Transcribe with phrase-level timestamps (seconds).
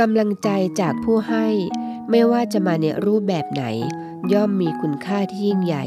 [0.00, 0.48] กำลังใจ
[0.80, 1.46] จากผู้ให้
[2.10, 3.64] ไม่ว่าจะมาในรูปแบบไหน
[4.32, 5.84] ย่อมมีคุณค่าที่ยิ่งใหญ่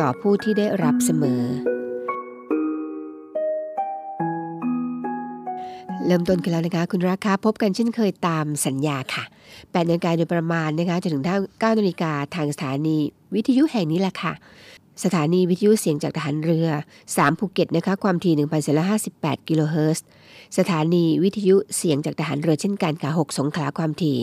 [0.00, 1.42] ต่อผู้ที่ได้รับเสมอ
[6.06, 12.96] เริ่มต้นกันแล้วนะคะ คุณราคาพบกันเช่นเคยตามสัญญาค่ะ8นาฬิกาโดยประมาณนะคะจนถึง9นาฬิกาทางสถานี
[13.34, 14.32] วิทยุแห่งนี้แหละค่ะ
[15.04, 16.68] สถานีวิทยุเสียงจากทหารเรือ
[17.02, 18.34] 3 ภูเก็ตนะคะความถี่
[18.90, 20.04] 1,458กิโลเฮิรตซ์
[20.58, 24.18] สถานีวิทยุเสียงจากทหารเรือเช่นกันค่ะ6สงขลาความถี่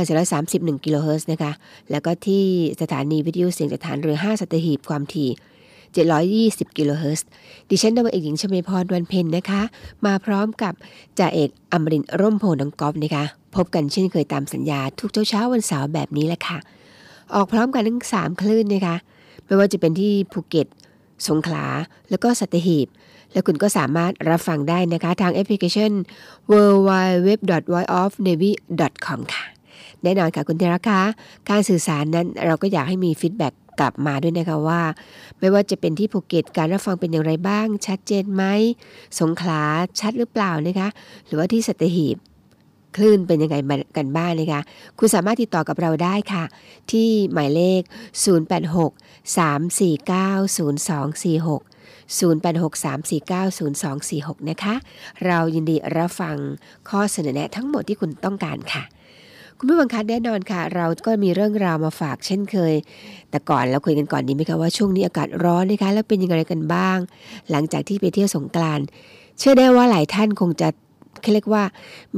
[0.00, 1.52] 1,431กิโลเฮิรตซ์นะคะ
[1.90, 2.44] แล้วก็ที่
[2.80, 5.30] สถานีวิทยุเสียงจากทหารเรือ 5 สัตหีบความถี่
[6.64, 7.26] 720 กิโลเฮิรตซ์
[7.70, 9.62] ดิฉันจ่าเอกหญิงชมพรวันเพ็ญนะคะ
[10.06, 10.74] มาพร้อมกับ
[11.18, 13.24] จ่าเอกอมรินร่มโพน้องกอล์ฟนะคะ
[13.56, 16.58] พบกันเช่นเคยตามสัญญาทุกเช้าเช้าวันเสาร์แบบนี้แหละค่ะ
[17.34, 18.96] ออกพร้อมกันทั้ง 3 คลื่นนะคะ
[19.46, 20.66] ไม่ว่าจะเป็นที่ภูเก็ต
[21.28, 21.66] สงขลา
[22.10, 22.88] แล้วก็สัตหีบ
[23.32, 25.92] แล้วคุณก็สามารถรับฟังได้นะคะ ทางแอปพลิเคชัน
[26.50, 26.52] w
[26.88, 26.90] w
[27.26, 27.30] w
[27.72, 28.50] v o i of n a v y
[29.06, 29.44] c o m ค่ะ
[30.02, 31.02] แน่นอนค่ะคุณเทระคะ
[31.50, 34.82] การสื่อสารนั้นเราก็อยากให้มี feedback กลับมาด้วยนะคะว่า
[35.38, 38.44] ไม่ว่าจะเป็นที่ภูเก็ตการรับฟังเป็นอย่างไรบ้าง ชัดเจนไหม
[39.20, 39.62] สงขลา
[40.00, 40.88] ชัดหรือเปล่านะคะ
[41.26, 42.16] หรือว่าที่สัตหีบ
[42.96, 43.56] คลื่นเป็นยังไง
[43.96, 44.60] กันบ้างนะคะ
[44.98, 46.44] คุณสามารถติดต่อกับเราได้ค่ะ
[46.90, 47.82] ที่หมายเลข
[48.42, 51.74] 086 349 0246
[52.20, 54.74] 0863490246 นะคะ
[55.26, 56.36] เรายินดีรับฟัง
[56.88, 58.82] ข้อเสนอแนะทั้งหมดที่คุณต้องการค่ะ
[59.58, 62.74] คุณผู้ฟังคะแน่นอนค่ะ เราก็มีเรื่องราวมาฝากเช่นเคย
[63.30, 66.98] แต่ก่อนเราคุยกันก่อนดีไหมคะว่าช่วงนี้อากาศร้อนนะคะแล้วเป็นยังไงกันบ้าง
[67.50, 68.84] หลังจากที่ไปเที่ยวสงกรานต์
[69.38, 70.68] เชื่อได้ว่าหลายท่านคงจะ
[71.24, 71.62] เขาเรียกว่า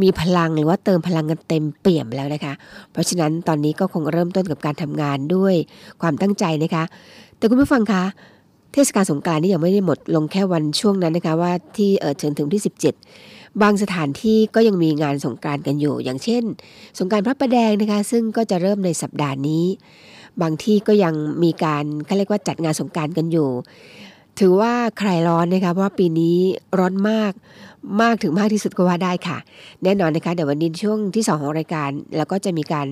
[0.02, 2.54] มีพลังหรือว่าเติมพลังกันเต็มเปี่ยมแล้วนะคะ
[2.92, 5.54] เพราะฉะนั้นตอนนี้ก็คงเริ่มต้นกับการทำงานด้วย
[6.02, 6.84] ความตั้งใจนะคะ
[7.36, 8.04] แต่คุณผู้ฟังคะ
[8.72, 12.62] เทศกาลสงกรานต์นี่ยังไม่ได้หมดลงแค่วันช่วงนั้นนะคะว่าที่เออถึงถึงที่
[13.12, 16.42] 17 บางสถานที่ก็ยังมีงานสงกรานต์กันอยู่ อย่างเช่น
[16.98, 19.64] สงการพระประแดงนะคะ ซึ่งก็จะเริ่มในสัปดาห์นี้
[20.42, 23.50] บางที่ก็ยังมีการเขาเรียกว่าจัดงานสงการกันอยู่
[24.38, 26.36] ถือว่าใครร้อนนะคะเพราะปีนี้
[26.78, 27.32] ร้อนมาก
[28.02, 29.38] มากถึงมากที่สุดก็ว่าได้ค่ะ
[29.84, 32.86] แน่นอนนะคะเดี๋ยววันนี้ช่วงที่ 2 ของรายการ แล้วก็จะมีการ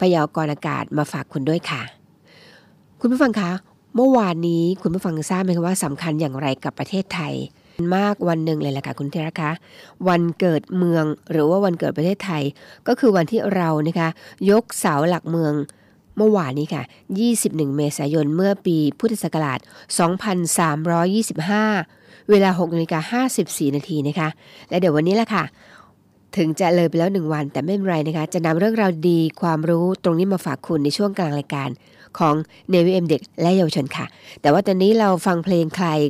[0.00, 1.82] พยากรณ์อากาศมาฝากคุณด้วยค่ะ
[3.00, 3.50] คุณผู้ฟังคะ
[3.96, 7.34] เมื่อวานนี้คุณผู้ฟังทราบไหมคะว่าสำคัญอย่างไรกับประเทศไทย
[7.96, 9.52] มากวันหนึ่งเลยแหละค่ะคุณเทระคะ
[10.08, 12.42] วันเกิดเมืองหรือว่าวันเกิดประเทศไทย
[12.88, 14.08] ก็คือวันที่เรานะคะ
[14.50, 15.54] ยกเสาหลักเมือง
[16.16, 16.82] เมื่อวานนี้ค่ะ
[17.30, 19.60] 21 เมษายนเมื่อปีพุทธศักราช
[20.60, 21.99] 2325
[22.30, 24.28] เวลา6นาฬิกา54 นาทีนะคะ
[24.68, 25.44] และเดี๋ยววันนี้แหละค่ะ
[26.36, 31.68] ถึงจะเลยไปแล้วหนึ่งวันแต่ไม่เป็นไรนะคะ จะนำเรื่องราวดีความรู้ตรงนี้มาฝากคุณในช่วงกลางรายการ
[32.18, 32.34] ของ
[32.70, 34.06] เนวิเอ็มเด็กและเยาวชนค่ะ
[34.40, 36.00] แต่ว่าตอนนี้เราฟังเพลงคลาย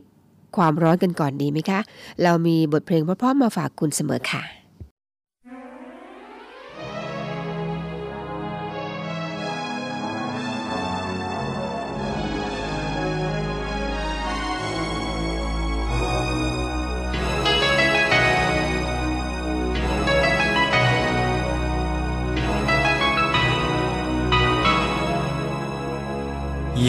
[0.56, 1.80] ความร้อนกันก่อนดีไหมคะ
[2.22, 4.59] เรามีบทเพลงเพราะๆมาฝากคุณเสมอค่ะ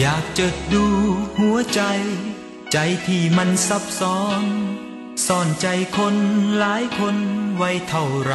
[0.00, 0.84] อยากจะดู
[1.38, 1.82] หัวใจ
[2.72, 4.42] ใจที่มันซับซ้อน
[5.26, 5.66] ซ่อนใจ
[5.96, 6.16] คน
[6.58, 7.16] หลายคน
[7.56, 8.34] ไว้เท่าไร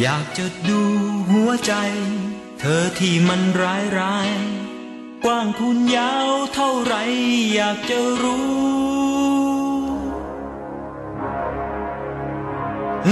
[0.00, 0.82] อยากจะดู
[1.30, 1.74] หัวใจ
[2.58, 4.30] เธอที่มันร้ายร้าย
[5.24, 6.94] กว้างคุณยาวเท่าไร
[7.54, 8.48] อยากจะรู้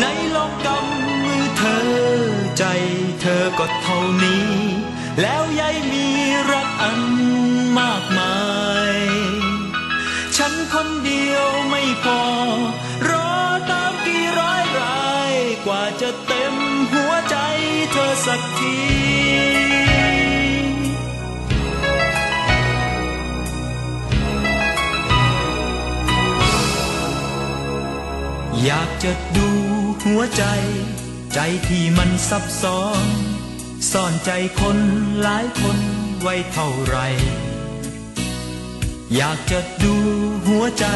[0.01, 1.87] ในลองกำมือเธอ
[2.59, 2.65] ใจ
[3.21, 4.68] เธอก็เท่านี้
[5.23, 6.07] แล้วยายมี
[6.51, 7.01] รักอัน
[7.79, 8.37] มากมา
[8.95, 8.99] ย
[10.37, 12.23] ฉันคนเดียวไม่พอ
[13.09, 13.31] รอ
[13.71, 15.35] ตามกี่ร้อยราย
[15.67, 16.55] กว่าจะเต็ม
[16.93, 17.37] หัวใจ
[17.93, 18.79] เธอสักที
[28.65, 29.49] อยากจะดู
[30.05, 30.45] หัวใจ
[31.35, 33.28] ใจที่มันซับซ้อน
[33.93, 34.31] ซ่อนใจ
[34.61, 34.79] คน
[35.23, 35.79] หลายคน
[36.23, 36.99] ไว้เท่าไร
[39.17, 39.95] อยากจะดู
[40.47, 40.87] หัวใจ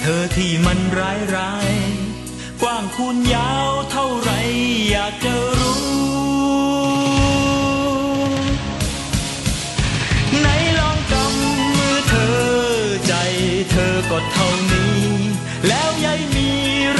[0.00, 1.72] เธอที่มันร้ายร้าย
[2.62, 4.30] กว้างคูณยาวเท่าไร
[4.90, 5.80] อยากจะรู้
[10.42, 10.48] ใน
[10.78, 12.40] ลองกำมือเธอ
[13.06, 13.14] ใจ
[13.70, 15.02] เธอก็เท่านี้
[15.68, 16.48] แล้วยายมี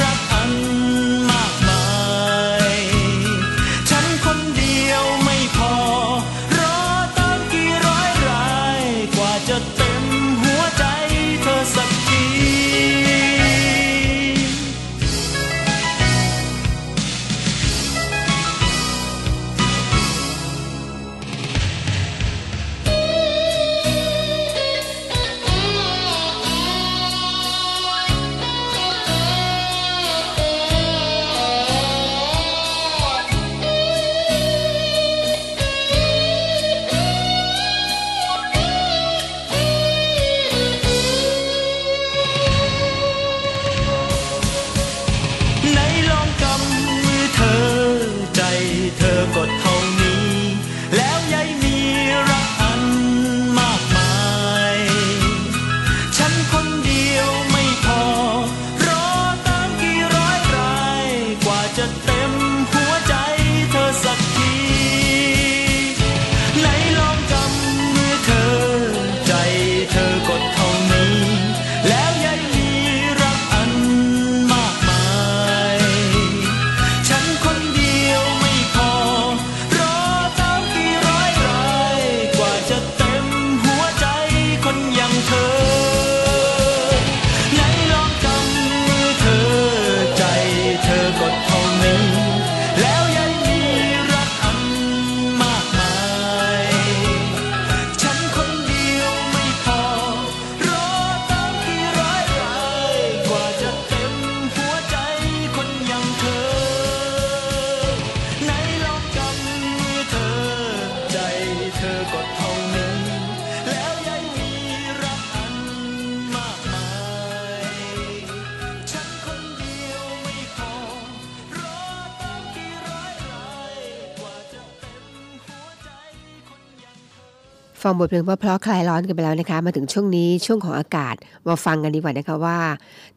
[127.91, 131.15] ฟังบทเพลงเพราะๆคลายร้อนกันไปแล้วนะคะ มาถึงช่วงนี้ช่วงของอากาศ
[131.47, 132.59] มาฟังกันดีกว่านะคะว่า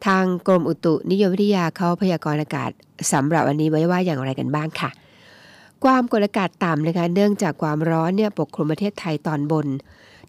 [0.05, 2.69] ทางกรมอุตุนิยมวิทยาเขาพยากรณ์อากาศ
[3.13, 4.89] สำหรับวันนี้ไว้ว่าอย่างไรกันบ้างค่ะ
[5.83, 9.67] ความกดอากาศต่ำนะคะเนื่องจากความร้อนเนี่ยปกคลุมประเทศไทยตอนบน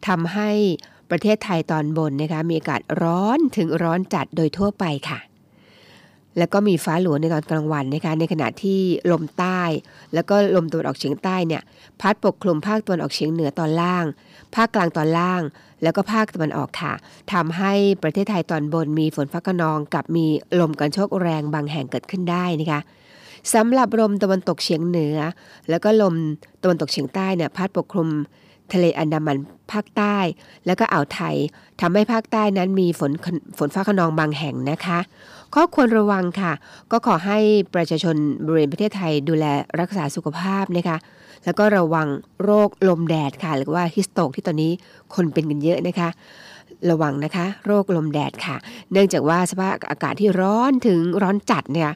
[0.07, 0.51] ทำให้
[1.11, 5.19] ประเทศไทยตอนบนนะคะมีอากาศร้อนถึงร้อนจัดโดยทั่วไปค่ะ
[6.39, 8.81] แล้วก็มีฟ้าหลวงในตอนกลางวันนะคะในขณะที่
[9.13, 9.61] ลมใต้
[10.15, 11.63] แล้วก็ลมตะวันออกเฉียงใต้เนี่ย
[12.01, 14.05] พัดปกคลุมภาคตะวันออกเฉียงเหนือตอนล่าง
[14.55, 15.43] ภาคกลางตอนล่าง
[15.83, 16.93] แล้วก็ภาคตะวันออกค่ะ
[17.33, 17.73] ทำให้
[18.03, 20.27] ประเทศไทยตอนบนมีฝนฟ้าขนองกับมี
[20.61, 22.81] ลมกันโชกแรงบางแห่งเกิดขึ้นได้นะคะ
[23.55, 25.19] สำหรับลมตะวันตกเฉียงเหนือ
[25.71, 26.15] แล้วก็ลม
[26.63, 28.09] ตะวันตกเฉียงใต้เนี่ยพัดปกคลุม
[28.73, 29.39] ทะเลอันดามัน
[29.73, 30.17] ภาคใต้
[30.67, 31.37] แล้วก็อ่าวไทย
[31.81, 33.13] ทำให้ภาคใต้นั้นมีฝน
[33.59, 34.99] ฝนฟ้าขนองบางแห่งนะคะ
[35.55, 36.53] ข้อควรระวังค่ะ
[36.93, 37.39] ก็ขอให้
[37.75, 39.47] ประชาชนบริเวณประเทศไทยดูแล
[39.81, 40.97] รักษาสุขภาพนะคะ
[41.45, 42.09] แล้วก็ระวัง
[42.45, 44.73] โรคลมแดดค่ะ หรือว่าฮิสโตกที่ตอนนี้
[45.15, 46.09] คนเป็นกันเยอะนะคะ
[46.91, 48.57] ระวังนะคะ โรคลมแดดค่ะ
[48.93, 51.91] เนื่องจากว่าสภาพอากาศที่ร้อนถึงร้อนจัดเนี่ย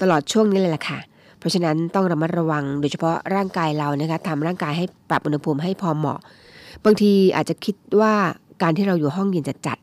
[0.00, 0.98] ตลอดช่วงนี้เลยล่ะค่ะ
[1.38, 6.20] เพราะฉะนั้นต้องระมัดระวังโดยเฉพาะร่างกายเรานะคะทำร่างกายให้ปรับอุณหภูมิให้พอเหมาะ
[6.84, 8.12] บางทีอาจจะคิดว่า
[8.62, 9.78] การที่เราอยู่ห้องเย็นจะจัด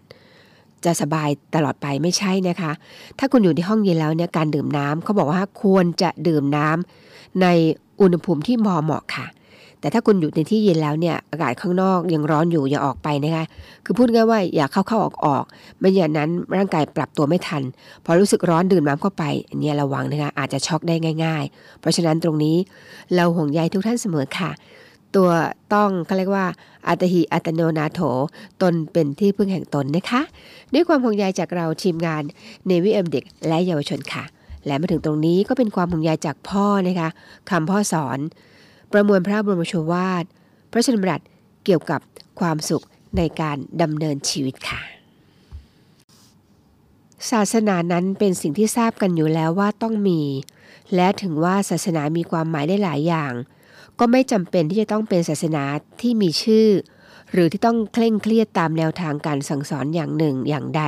[0.85, 2.71] จะสบายตลอดไปไม่ใช่นะคะ
[3.19, 7.47] ถ้าคุณอยู่ในห้องเย็นแล้วเนี่ยการดื่มน้ำเขาบอกว่าควรจะดื่มน้ำใน
[8.01, 9.27] อุณหภูมิที่พอเหมาะค่ะ
[9.79, 13.45] แต่ถ้าคุณอยู่ในที่เย็นแล้วเนี่ยอากาศข้างนอกยังร้อนอยู่อย่าออกไปนะคะ
[13.85, 15.43] คือพูดง่ายว่าอย่าเข้าเข้าออกออก
[15.79, 17.63] ไม่อย่างนั้นร่างกายปรับตัวไม่ทัน
[18.05, 22.55] พอรู้สึกร้อนดื่มน้ำเข้าไปอันนี้ระวังนะคะอาจจะช็อกได้ง่าย ๆ เพราะฉะนั้นตรงนี้
[23.15, 24.51] เราห่วงใยทุกท่านเสมอค่ะ
[25.15, 25.29] ตัว
[25.73, 26.45] ต้องเขาเรียกว่า
[26.87, 27.99] อัตหิอัตโนนาโถ
[28.61, 30.21] ตนเป็นที่พึ่งแห่งตนนะคะ
[30.73, 32.23] ด้วยความห่วงใยจากเราทีมงาน
[32.65, 34.23] เนวิเอ็มเด็กและเยาวชนค่ะ
[34.65, 37.09] และมาถึงตรงนี้ก็เป็นความห่วงใยจากพ่อนะคะ
[37.49, 38.19] คำพ่อสอน
[38.91, 40.23] ประมวลพระบรมโชวาท
[40.71, 41.21] พระชนมรัต
[41.65, 42.01] เกี่ยวกับ
[42.39, 42.85] ความสุข
[43.17, 44.81] ในการดำเนินชีวิตค่ะ
[47.31, 50.21] ศาสนานั้นเป็นสิ่งที่ทราบกันอยู่แล้วว่าต้องมี
[50.95, 53.33] และถึงว่าศาสนามีความหมายได้หลายอย่าง
[53.99, 55.63] ก็ไม่จำเป็นที่จะต้องเป็นศาสนา
[56.01, 56.69] ที่มีชื่อ
[57.31, 60.83] หรือที่ต้องเคร่งเครียดตามแนวทางการสั่งสอนอย่างหนึ่งอย่างใด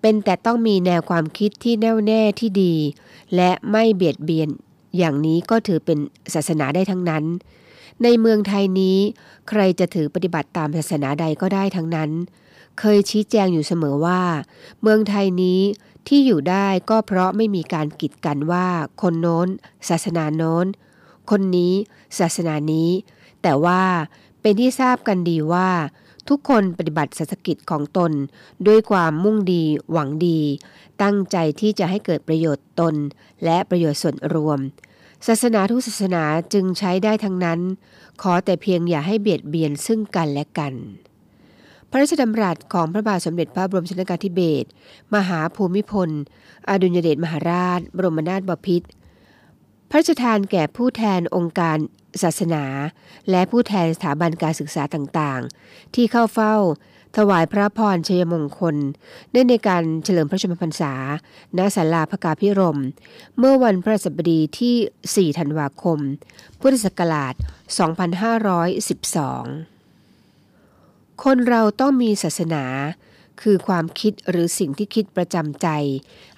[0.00, 2.74] เป็นแต่ต้องมีแนวความคิดที่แน่วแน่ที่ดี
[3.34, 4.48] และไม่เบียดเบียน
[4.98, 5.98] อย่างนี้ก็ถือเป็น
[6.34, 7.24] ศาสนาได้ทั้งนั้น
[8.02, 8.98] ในเมืองไทยนี้
[9.48, 12.10] ใครจะถือปฏิบัติตามศาสนาใดก็ได้ทั้งนั้น
[12.80, 14.22] เคยชี้แจงอยู่เสมอว่า
[14.82, 15.60] เมืองไทยนี้
[16.08, 18.66] ที่อยู่ได้ก็เพราะไม่มีการกีดกันว่า
[19.02, 19.48] คนโน้น
[19.88, 20.66] ศาสนาโน้น
[21.30, 21.72] คนนี้
[22.18, 22.90] ศาสนานี้
[23.42, 23.82] แต่ว่า
[24.40, 25.68] เป็นที่ทราบกันดีว่า
[26.28, 28.12] ทุกคนปฏิบัติศาสกิจของตน
[28.66, 30.40] ด้วยความมุ่งดีหวังดี
[31.02, 32.94] ตั้งใจที่จะให้เกิดประโยชน์ตน
[33.44, 34.58] และประโยชน์ส่วนรวม
[35.26, 37.60] ศาสนาทุกศาสนาจึงใช้ได้ทั้งนั้น
[38.22, 40.74] ขอแต่เพียงอย่าให้เบียดเบียนซึ่งกันและกัน
[41.90, 44.68] พระราชดำรัสของพระบาทสมเด็จพระบรมชนกาธิเบศร
[45.14, 46.10] มหาภูมิพล
[46.68, 48.88] อดุลยเดชมหาราช บรมนาถบพิตร
[49.90, 51.76] พระราชทานแก่ผู้แทนองค์การ
[52.22, 52.64] ศาสนา
[53.30, 56.54] และผู้แทนสถาบันการศึกษาต่างๆ ที่เข้าเฝ้า
[57.16, 58.76] ถวายพระพรชัยมงคล
[59.30, 60.92] เนื่องในการเฉลิมพระชนมพรรษา
[61.56, 62.80] ณศาลาพระกาพิรม
[63.38, 65.98] เมื่อวันพระศัสบดีที่ 4 ธันวาคม
[66.60, 67.34] พุทธศักราช
[68.68, 72.64] 2512 คนเราต้องมีศาสนา
[73.42, 75.68] คือความคิดหรือสิ่งที่คิดประจำใจ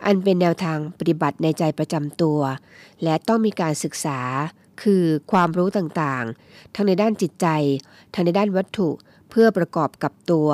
[0.04, 2.40] อันเป็นแนวทางปฏิบัติในใจประจำตัว
[3.02, 4.20] และต้องมีการศึกษา
[4.82, 7.46] คือความรู้ต่างๆ ทั้งในด้านจิตใจ
[8.14, 8.88] ทั้งในด้านวัตถุ
[9.30, 10.50] เพื่อประกอบกับตัว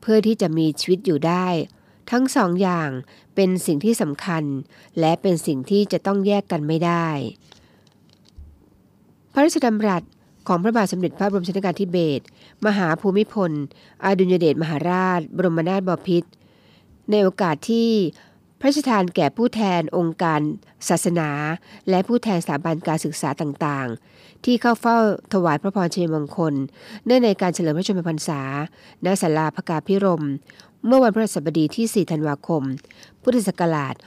[0.00, 1.46] เพื่อที่จะมีชีวิตอยู่ได้
[2.10, 2.90] ทั้งสองอย่าง
[3.34, 4.44] เป็นสิ่งที่สำคัญ
[5.00, 7.08] และเป็นสิ่งที่จะต้องแยกกันไม่ได้
[9.32, 10.02] พระราชดำรัส
[10.48, 12.24] ของพระบาทสมเด็จพระบรมชนกาธิเบศร
[12.66, 13.50] มหาภูมิพล
[14.04, 16.30] อดุลยเดชมหาราช บรมนาถบพิตร
[17.10, 17.90] ในโอกาสที่
[18.60, 20.40] พระราชทานแก่ผู้แทนองค์การ
[20.88, 21.30] ศาสนา
[21.88, 24.98] และผู้แทนสถาบันการศึกษาต่างๆ ที่เข้าเฝ้า
[25.32, 26.54] ถวายพระพรชัยมงคล
[27.04, 28.40] เนื่องในการเฉลิมพระชนมพรรษา
[29.04, 30.24] ณ ศาลาพระกาพิรม
[30.86, 32.62] เมื่อวันพฤหัสบดีที่ 4 ธันวาคม
[33.22, 34.02] พุทธศักราช 2512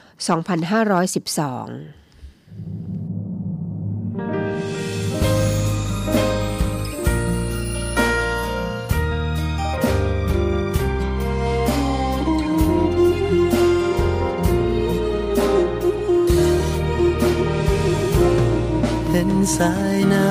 [19.24, 20.28] เป็นสายน้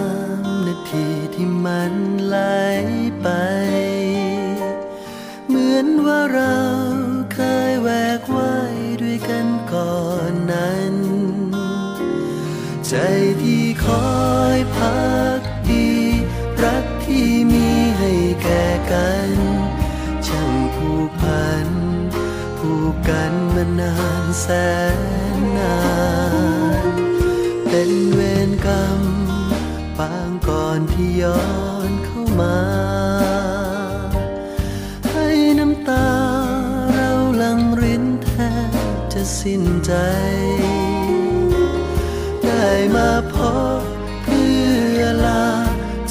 [0.00, 1.94] ำนาทีที่มัน
[2.26, 2.38] ไหล
[3.22, 3.28] ไป
[5.48, 6.58] เหมือนว่าเรา
[7.32, 7.38] เค
[7.70, 8.56] ยแวกไว้
[9.02, 9.98] ด้วยกันก่อ
[10.30, 10.94] นนั้น
[12.86, 12.94] ใจ
[13.42, 14.16] ที่คอ
[14.56, 15.08] ยพั
[15.38, 15.88] กดี
[16.64, 17.68] รักที่มี
[17.98, 19.30] ให้แก่กัน
[20.26, 21.68] ช่างผูกพัน
[22.58, 24.46] ผูกกันมานานแส
[25.36, 25.76] นนา
[26.46, 26.47] น
[31.00, 31.42] ที่ย้อ
[31.90, 32.58] นเข้ามา
[35.10, 35.28] ให้
[35.58, 36.08] น้ำตา
[36.94, 38.30] เราหลังรินแท
[38.68, 38.72] บ
[39.12, 39.92] จะสิ้นใจ
[42.44, 43.34] ได้มาพ
[43.80, 43.82] บ
[44.22, 44.56] เพื่
[44.96, 45.46] อลา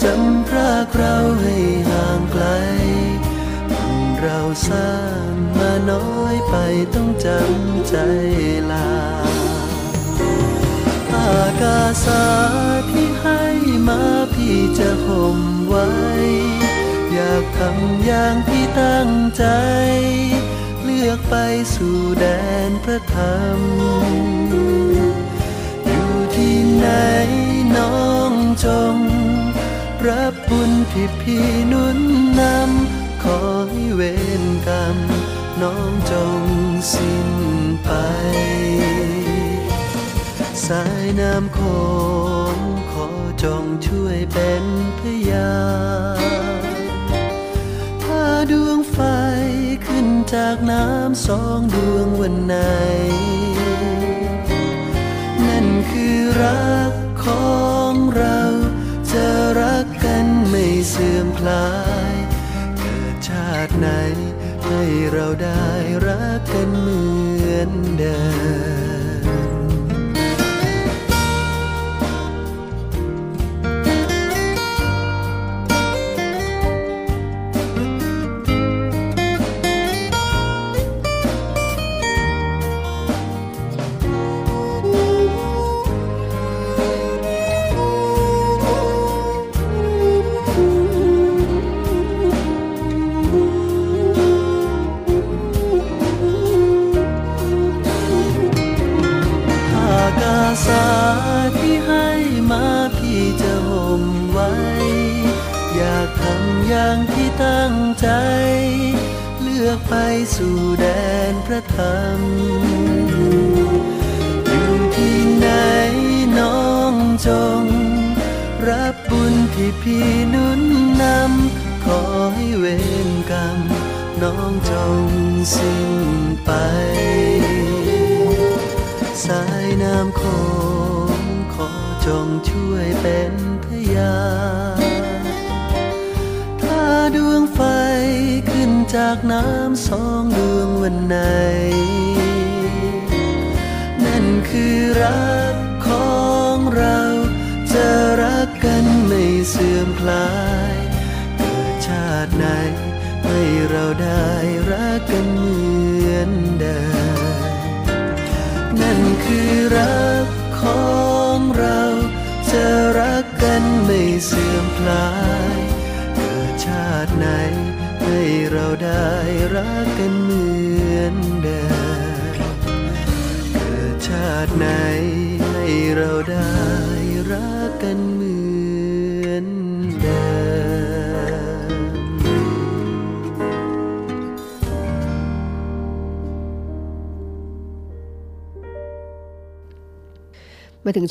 [0.02, 1.56] จำพรากเราให้
[1.90, 2.46] ห่างไกล
[3.70, 4.92] บุญเราสร้า
[5.32, 6.56] งมาน้อยไป
[6.96, 7.96] ต้องจำใจ
[8.72, 8.90] ลา
[11.12, 12.47] อากาสา
[13.88, 14.02] มา
[14.34, 15.90] พี่จะห่มไว้
[17.14, 19.46] อยากทำอย่างที่ตั้งใจ
[20.84, 21.36] เลือกไป
[21.76, 22.26] สู่แด
[22.70, 23.60] นพระธรรม
[25.86, 26.88] อยู่ที่ไหน
[27.78, 28.34] น้อง
[28.66, 28.96] จง
[30.08, 32.00] รับบุญที่พี่นุน
[32.40, 33.40] นำขอ
[33.70, 34.02] ให้เว
[34.42, 34.98] รกรรม
[35.62, 36.42] น้องจง
[36.94, 37.30] สิ้น
[37.84, 37.90] ไป
[40.66, 41.60] สายน้ำโข
[42.56, 42.58] ง
[43.44, 44.64] จงช่วยเป็น
[45.00, 45.54] พยา
[46.20, 46.22] น
[48.04, 48.98] ถ้าดวงไฟ
[49.86, 52.56] ขึ้นจากน้ำสองดวงวันไหน
[55.46, 56.94] นั่นคือรัก
[57.26, 57.58] ขอ
[57.92, 58.42] งเรา
[59.12, 59.26] จะ
[59.62, 61.72] รักกันไม่เสื่อมคลา
[62.12, 62.16] ย
[62.78, 63.88] เกิดชาติไหน
[64.66, 65.68] ให้เราได้
[66.08, 67.02] รักกันเหมื
[67.56, 68.20] อนเดิ
[68.76, 68.77] ม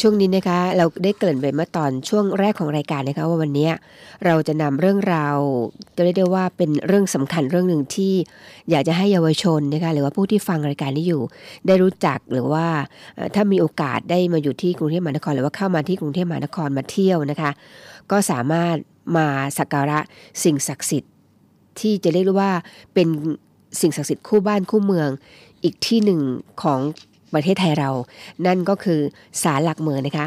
[0.01, 3.69] ช่วงนี้นะคะเราได้เกริ่นไปเมื่อตอนช่วงแรกของรายการนะคะว่าวันนี้
[4.25, 5.37] เราจะนำเรื่องราว
[5.97, 8.15] จะเรียกได้ว่าเป็นเรื่องสำคัญเรื่องหนึ่งที่
[8.71, 11.23] อยากจะให้เยาวชนนะคะหรือว่าผู้ที่ฟังรายการนี้อยู่
[11.67, 12.67] ได้รู้จักหรือว่า
[13.35, 17.51] ถ้ามีโอกาสได้มาอยู่ที่กรุงเทพมหานคร หรือว่าเข้ามาที่กรุงเทพมหานครมาเที่ยวนะคะ
[18.11, 18.77] ก็สามารถ
[19.17, 19.27] มา
[19.59, 19.99] สักการะ
[20.43, 21.13] สิ่งศักดิ์สิทธิ์
[21.81, 22.51] ที่จะเรียกว่า
[22.95, 23.09] เป็น
[23.81, 25.09] สิ่งศักดิ์สิทธิ์คู่บ้านคู่เมือง
[25.65, 26.21] อีกที่หนึ่ง
[26.63, 26.81] ของ
[27.35, 27.91] ประเทศไทยเรา
[28.47, 29.01] นั่นก็คือ
[29.43, 30.27] ศาลหลักเมืองนะคะ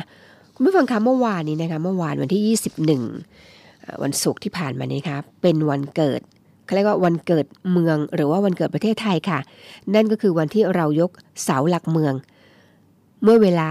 [0.56, 6.22] คุณผู้ฟังคะเมื่อวานนี้นะคะเมื่อวานวันที่ 21 วันศุกร์ที่ผ่านมานี้ครับเป็นวันเกิด
[6.66, 9.40] เขาเรียกว่าวันเกิดเมืองหรือว่าวันเกิดประเทศไทยค่ะ
[9.96, 11.12] นั่นก็คือวันที่เรายก
[11.44, 12.14] เสาหลักเมือง
[13.24, 13.70] เมื่อเวลา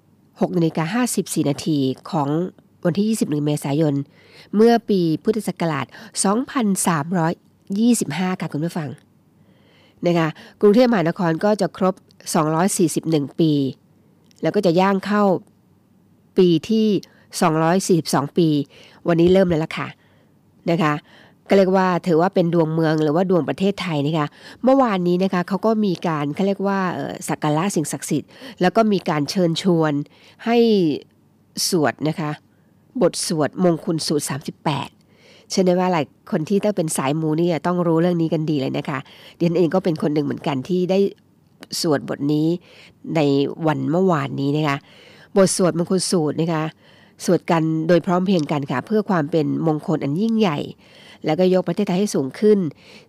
[0.00, 1.78] 6นาฬิกา54นาที
[2.10, 2.28] ของ
[2.84, 3.94] วันที่ 21 เมษายน
[4.56, 5.86] เมื่อปีพุทธศักราช
[7.52, 8.88] 2325 ค่ะคุณผู้ฟัง
[10.06, 10.28] นะคะ
[10.60, 11.94] กรุงเทพมหานครก็จะครบ
[12.66, 13.52] 241 ปี
[14.42, 15.24] แล้วก็จะย่างเข้า
[16.38, 16.86] ปีที่
[18.26, 18.48] 242 ปี
[19.08, 19.88] วันนี้เริ่มแล้วล่ะค่ะ
[20.70, 20.94] นะคะ
[21.48, 24.26] ก็เรียกว่าถือว่าเป็นดวงเมืองหรือว่าดวงประเทศไทยนะคะ
[24.64, 26.80] เมื่อวานนี้นะคะเขาก็มีการเขาเรียกว่า
[27.28, 28.30] สักการะสิ่งศักดิ์สิทธิ์
[28.60, 29.92] แล้วก็มีการเชิญชวน
[30.44, 30.56] ให้
[31.68, 32.30] สวดนะคะ
[33.02, 34.24] บทสวดมงคลสูตร
[34.66, 34.99] 38
[35.50, 38.98] เชื่อได้ว่าหลายคนที่ต้องเป็นสายมูนี่ต้องรู้เรื่องนี้กันดีเลยนะคะ
[39.36, 40.98] เดียนเองก็เป็นคนหนึ่งเหมือนกันที่ได้
[41.80, 42.46] สวดบทนี้
[43.16, 43.20] ใน
[43.66, 44.76] วันเมื่อวานนี้นะคะ
[45.36, 46.64] บทสวดมงคลสูตรนะคะ
[47.24, 50.58] สวดกันโดยพร้อมเพรียงกันค่ะ เพื่อความเป็นมงคลอันยิ่งใหญ่
[51.24, 52.58] แล้วก็ยกประเทศไทยให้สูงขึ้น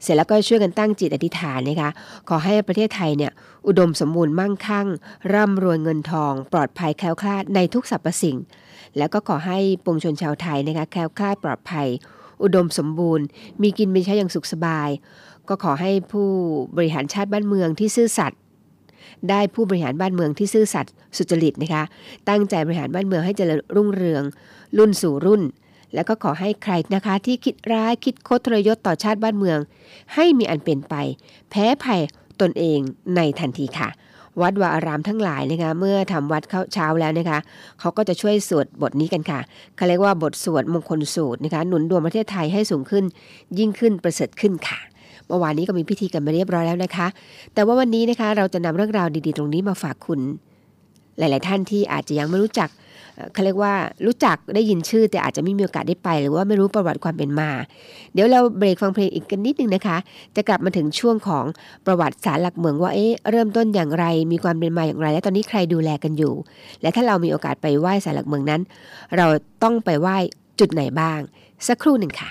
[0.01, 1.89] เสร็จแล้วก็ช่วยกันตั้งจิตอธิษฐานนะคะ
[2.29, 3.31] ขอให้ประเทศไทยเนี่ย
[3.67, 4.87] อุดมสมบูรณ์มั่งคั่ง
[5.33, 8.37] ร่ำรวยเงินทอง ปลอดภัยแคล้วคลาดในทุกสรรพสิ่ง
[8.97, 11.87] แล้วก็ขอให้ปวงชนชาวไทยนะคะแคล้วคลาดปลอดภัย
[12.43, 13.25] อุดมสมบูรณ์
[13.61, 14.89] มีกินมีใช้อย่างสุขสบาย
[15.49, 16.27] ก็ขอให้ผู้
[16.75, 18.39] บริหารชาติบ้านเมืองที่ซื่อสัตย์
[19.29, 21.83] ได้ผู้บริหารบ้านเมืองที่ซื่อสัตย์สุจริตนะคะ
[22.29, 24.23] ตั้งใจบริหารบ้านเมืองให้เจริญรุ่งเรือง
[24.77, 25.41] รุ่นสู่รุ่น
[25.95, 29.59] แล้วก็ขอให้ใครนะคะที่คิดร้ายคิดโคตรทรยศต่อชาติบ้านเมือง
[30.13, 30.95] ให้มีอันเป็นไป
[31.49, 32.01] แพ้ภัย
[32.41, 32.79] ตนเอง
[33.15, 33.89] ในทันทีค่ะ
[34.41, 37.39] วัดวาอารามทั้งหลายนะคะเมื่อทำวัดเขาเช้าแล้วนะคะ
[37.79, 39.39] เขาก็จะช่วยสวดบทนี้กันค่ะ
[39.75, 43.03] เขาเรียกว่าบทสวดมงคลสูตรนะคะหนุนดวงประเทศไทยให้สูงขึ้น
[43.59, 44.79] ยิ่งขึ้นประเสริฐขึ้นค่ะ
[45.27, 47.07] เมื่อวานนี้ก็มีพิธีกันมาเรียบร้อยแล้วนะคะ
[47.53, 50.19] แต่ว่าวันนี้นะคะเราจะนำเรื่องราวดีๆ ตรงนี้มาฝากคุณ
[51.17, 52.69] หลาย ๆ ท่านที่อาจจะยังไม่รู้จัก
[53.33, 53.73] เขาเรียกว่า
[54.05, 57.49] รู้จักได้ยินชื่อ แต่อาจจะไม่มีโอกาสได้ไป หรือว่าไม่รู้ประวัติความเป็นมา
[58.13, 59.97] เดี๋ยวเราเบรกฟังเพลงอีกกันนิดนึงนะคะ
[60.35, 61.45] จะกลับมาถึงช่วงของ
[61.85, 66.33] ประวัติศาสตร์หลักเมืองว่าเอ๊ะเริ่มต้นอย่างไร มีความเป็นมาอย่างไร และตอนนี้ใครดูแลกันอยู่
[66.81, 68.61] และถ้าเรามีโอกาสไปไหว้ศาลหลักเมืองนั้น
[69.17, 69.27] เรา
[69.63, 70.17] ต้องไปไหว้
[70.59, 71.19] จุดไหนบ้าง
[71.67, 72.29] สักครู่หนึ่งค่ะ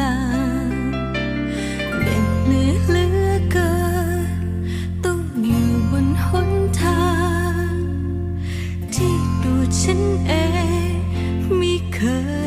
[0.00, 0.16] ลา
[2.00, 3.72] เหน็ดเหนื่อยเหลือเกิ
[4.44, 4.48] น
[5.04, 7.04] ต้องอยู่บนหนทา
[7.68, 7.74] ง
[8.94, 10.32] ที่ตัวฉันเอ
[10.92, 10.96] ง
[11.56, 11.98] ไม่เค
[12.42, 12.43] ย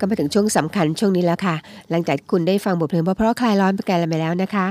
[0.00, 1.54] ก็มาถึงช่วงสำคัญช่วงนี้แล้วค่ะ
[1.90, 4.66] หลังจากคุณได้ฟังบทเพลงเพราะๆคลายร้อนไปกันไปแล้วนะคะ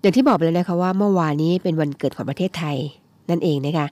[0.00, 2.76] อย่างที่บอกไปแล้วนะคะว่าเมื่อวานนี้เป็นวันเกิดของประเทศไทย
[3.30, 3.86] นั่นเองนะคะ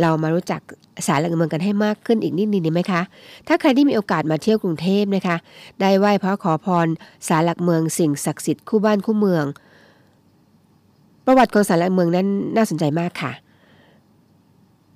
[0.00, 0.60] เรามารู้จัก
[1.06, 3.02] สารหลักเมืองกันให้มากขึ้นอีกนิดนึงดีไหมคะ
[3.48, 5.36] ถ้าใครที่มีโอกาสมาเที่ยวกรุงเทพนะคะ
[5.80, 6.86] ได้ไหว้พระขอพร
[7.28, 9.44] สารหลักเมืองสิ่งศักดิ์สิทธิ์คู่บ้านคู่เมือง
[11.26, 13.32] ประวัติของสารหลักเมืองนั้นน่าสนใจมากค่ะ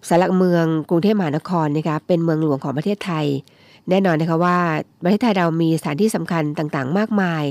[0.08, 3.26] สารหลักเมืองกรุงเทพมหานครนะคะเป็นเมืองหลวงของประเทศไทย
[3.90, 4.58] แน่นอนนะคะว่า
[5.02, 7.44] ประเทศไทยเรามีสถานที่สำคัญต่างๆ มากมาย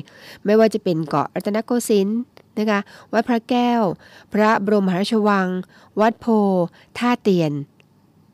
[0.45, 2.19] ไม่ว่าจะเป็นเกาะรัตนโกสินทร์
[2.59, 2.79] นะคะ
[3.13, 3.81] วัดพระแก้ว
[4.33, 5.47] พระบรมหาราชวัง
[5.99, 6.25] วัดโพ
[6.97, 7.51] ท่าเตียน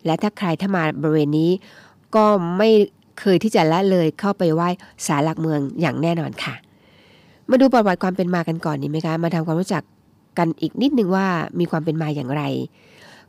[0.05, 1.51] และถ้าใครถ้ามาบริเวณนี้
[2.15, 2.25] ก็
[2.57, 2.69] ไม่
[3.19, 4.67] เคยที่จะละเลยเข้าไปไหว้
[5.05, 6.53] ศาลหลักเมืองอย่างแน่นอนค่ะ
[7.49, 9.83] มาดูประวัติความเป็นมากันก่อนดีไหมคะ มาทำความรู้จัก
[10.37, 11.27] กันอีกนิดนึงว่า
[11.59, 12.43] มีความเป็นมาอย่างไร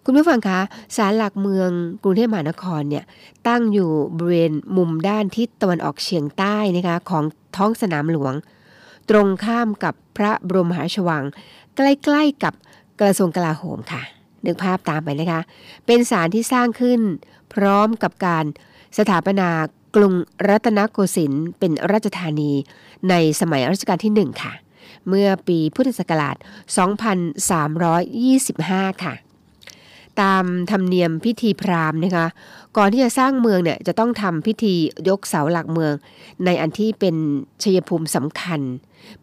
[0.07, 0.61] คุณผู้ฟังคะ
[0.97, 1.71] ศาลหลักเมือง
[2.03, 3.05] กรุงเทพมหานครเนี่ย
[3.49, 7.25] ตั้งอยู่บริเวณมุมด้านทิศตะวันออกเฉียงใต้นะคะของ
[7.57, 8.35] ท้องสนามหลวง
[9.11, 11.25] ตรงข้ามกับพระบรมมหาราชวัง
[11.77, 12.55] ใกล้ๆกับ
[13.01, 14.03] กระทรวงกลาโหมค่ะ
[14.45, 15.41] นึกภาพตามไปนะคะ
[15.87, 17.01] เป็นศาลที่สร้างขึ้น
[17.55, 18.45] พร้อมกับการ
[18.99, 19.49] สถาปนา
[19.97, 20.15] กรุง
[20.49, 22.53] รัตนโกสินทร์เป็นราชธานี
[23.11, 24.53] ในสมัยรัชกาลที่ 1 ค่ะ
[25.09, 26.37] เมื่อปีพุทธศักราช
[27.69, 29.15] 2325 ค่ะ
[30.21, 32.27] ตามธรรมเนียมพิธีพราหมณ์นะคะ
[32.77, 34.75] ก่อนที่จะสร้างเมืองเนี่ยจะต้องทำพิธี
[35.09, 35.93] ยกเสาหลักเมือง
[36.45, 37.17] ในอันที่เป็น
[37.63, 38.61] ชัยภูมิสำคัญ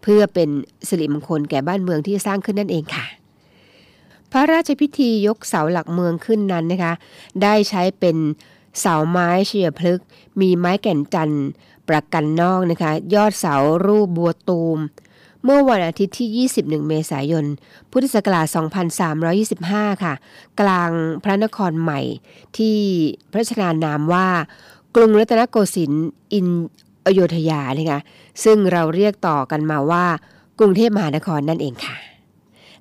[0.02, 0.50] เพื่อเป็น
[0.88, 3.06] สิริมงคลแก่บ้านเมืองที่สร้างขึ้นนั่นเองค่ะ
[4.32, 6.94] พระราชพิธียกเสาหลักเมืองขึ้นนั้นนะคะ
[7.44, 8.18] ได้ใช้เป็น
[8.80, 10.00] เสาไม้เฉียพลึก
[10.42, 11.48] มีไม้แก่นจันทร์
[11.90, 14.80] ประกันนอกนะคะ ยอดเสารูปบัวตูม
[15.44, 17.46] เมื่อวันอาทิตย์ที่ 21 เมษายน
[17.92, 18.48] พุทธศักราช
[19.26, 20.14] 2325 ค่ะ
[20.60, 20.92] กลาง
[21.24, 22.00] พระนครใหม่
[22.58, 22.78] ที่
[23.32, 24.28] พระชทานามว่า
[24.96, 26.48] กรุงรัตนโกสินทร์อิน
[27.06, 28.02] อโยธยานะคะ
[28.44, 30.06] ซึ่งเราเรียกต่อกันมาว่า
[30.60, 31.98] กรุงเทพมหานครนั่นเองค่ะ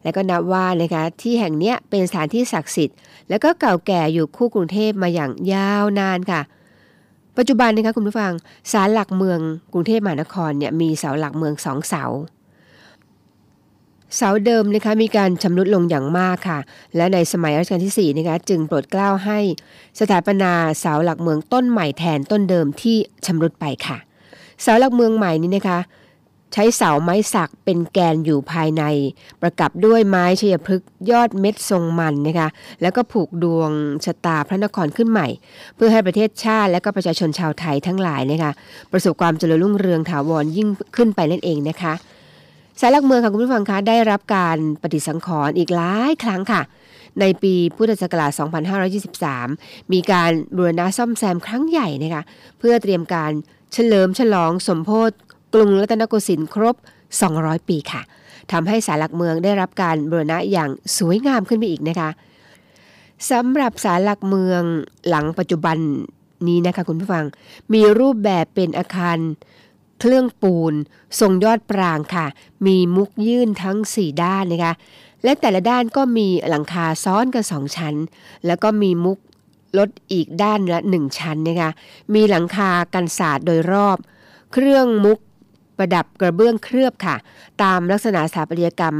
[0.02, 2.96] และก็นับว่านะคะที่แห่งนี้เป็นสถานที่ศักดิ์สิทธิ์
[3.28, 6.40] และก็เก่าแก่อยู่คู่กรุงเทพมาอย่างยาวนานค่ะ
[7.36, 8.32] ปัจจุบันนะคะคุณผู้ฟัง
[8.72, 9.40] ศาลหลักเมือง
[9.72, 12.04] กรุงเทพมหานครเนี่ยมีเสาหลักเมืองสองเสา
[14.16, 16.58] เสาเดิมนะคะมีการชำรุดลงอย่างมากค่ะ
[16.96, 19.38] และในสมัยรัชกาลที่4นะคะจึงโปรดเกล้าให้
[20.00, 23.98] สถาปนาเสาหลักเมืองต้นใหม่แทนต้นเดิมที่ชำรุดไปค่ะ
[24.62, 25.80] เสาหลักเมืองใหม่นี้นะคะ
[26.54, 28.82] ใช้เสาไม้สักเป็นแกนอยู่ภายใน
[29.40, 32.48] ประกับด้วยไม้ชยพฤกษ์ยอดเม็ดทรงมันนะคะ
[32.82, 33.70] แล้วก็ผูกดวง
[34.04, 35.28] ชะตาพระนครขึ้นใหม่
[35.74, 38.52] เพื่อให้ประเทศชาติและก็ประชาชนชาวไทยทั้งหลายนะคะ
[38.92, 41.94] ประสบความเจริญรุ่งเรืองถาวรยิ่งขึ้นไปนั่นเองนะคะ
[42.80, 46.62] สารหลักเมืองค่ะคุณผู้ฟังคะได้รับการปฏิสังขรณ์อีกหลายครั้งค่ะ
[47.20, 48.30] ในปีพุทธศักราช
[49.12, 52.22] 2523 มีการบูรณะซ่อมแซมครั้งใหญ่นะคะ
[52.58, 53.30] เพื่อเตรียมการ
[53.72, 55.16] เฉลิมฉลองสมโพธิ
[55.54, 56.76] กรุงรัตนโกสินทร์ครบ
[57.22, 58.02] 200 ปีค่ะ
[58.52, 62.10] ทำให้สารหลักเมืองได้รับการบูรณะอย่างสวยงามขึ้นไปอีกนะคะ
[63.30, 64.62] สำหรับสารหลักเมือง
[65.08, 65.76] หลังปัจจุบัน
[66.48, 67.24] นี้นะคะคุณผู้ฟัง
[67.74, 69.18] มีรูปแบบเป็นอาคาร
[70.00, 70.74] เครื่องปูน
[71.20, 72.26] ทรงยอดปรางค่ะ
[72.66, 74.74] มีมุกยื่นทั้ง 4 ด้านนะคะ
[75.24, 77.94] และแต่ละด้านก็มีหลังคาซ้อนกันสองชั้น
[78.46, 79.18] แล้วก็มีมุก
[79.78, 81.70] ลดอีกด้านละหนึ่งชั้นนะคะ
[82.14, 83.98] มีหลังคากันศาสตร์โดยรอบ
[84.52, 85.18] เครื่องมุก
[85.76, 87.16] ประดับกระเบื้องเคลือบค่ะ
[87.62, 88.96] ตามลักษณะสถาปัตยกรรม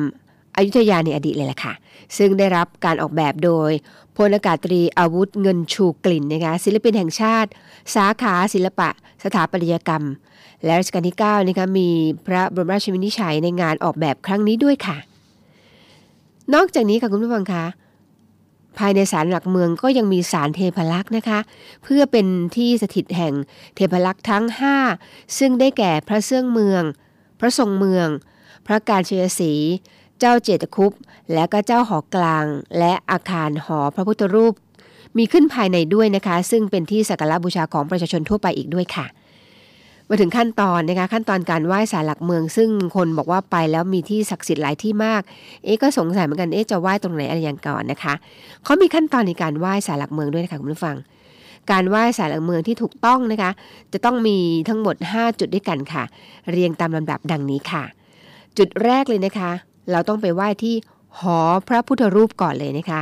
[0.56, 1.72] อยุธยาในอดีตเลยล่ะค่ะ
[2.16, 3.70] ซึ่งได้รับการออกแบบโดย
[4.16, 7.50] พลอากาศตรีอาวุธเงินชูกลิ่นนะคะศิลปินแห่งชาติ
[7.94, 8.88] สาขาศิลปะ
[9.24, 10.04] สถาปัตยกรรม
[10.64, 11.88] และรัชกาลที่9นะคะมี
[12.26, 14.96] พระบรมราชวินิจฉัยในงานออกแบบครั้งนี้ด้วยค่ะ
[16.54, 17.64] นอกจากนี้ค่ะคุณผู้ฟังคะ
[18.78, 21.38] ภายในศาลหลักเมืองก็ยังมีศาลเทพลักษ์นะคะ
[21.82, 23.34] เพื่อเป็นที่สถิตแห่ง
[23.74, 24.44] เทพลักษ์ทั้ง
[24.90, 26.82] 5 ซึ่งได้แก่พระเสื่องเมือง
[27.40, 28.08] พระทรงเมือง
[28.66, 29.52] พระการเชยศรี
[30.18, 30.92] เจ้าเจตคุป
[31.32, 32.44] และก็เจ้าหอกลาง
[32.78, 34.54] และอาคารหอพระพุทธรูป
[35.18, 39.06] มีขึ้นภายในด้วยนะคะ ซึ่งเป็นที่สักการะบูชาของประชาชนทั่วไปอีกด้วยค่ะ
[40.08, 45.22] มาถึงขั้นตอนนะคะขั้นตอนการไหว้ศาลหลักเมือง ซึ่งคนบอกว่าไปแล้วมีที่ศักดิ์สิทธิ์หลายที่มาก
[45.64, 48.14] เอ๊ก็สงสัยเหมือนกันเอ๊จะไหว้ตรงไหนอะไรอย่างก่อนนะคะ
[48.64, 50.96] เขามีขั้นตอนในการไหว้ศาลหลักเมืองด้วยนะคะคุณผู้ฟัง
[51.70, 53.50] การไหว้ศาลหลักเมืองที่ถูกต้องนะคะ
[53.92, 54.36] จะต้องมี
[54.68, 56.04] ทั้งหมด 5 จุดด้วยกันค่ะ
[56.50, 57.84] เรียงตามลำดับดังนี้ค่ะ
[58.58, 59.50] จุดแรกเลยนะคะ
[59.90, 60.74] เราต้องไปไหว้ที่
[61.18, 63.00] หอพระพุทธรูปก่อนเลยนะคะ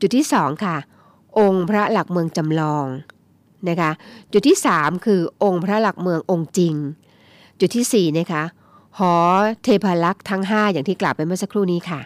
[0.00, 0.76] จุดที่สองค่ะ
[1.38, 2.86] องค์พระหลักเมืองจำลอง
[3.68, 3.90] นะคะ
[4.32, 6.74] จุดที่ 3 คือองค์พระหลักเมืององค์จริง
[7.60, 8.42] จุดที่4นะคะ
[8.98, 9.14] หอ
[9.62, 12.00] เทพาลักษ์ทั้ง 5 อย่างที่กล่าวไปเมื่อสักครู่นี้ค่ะ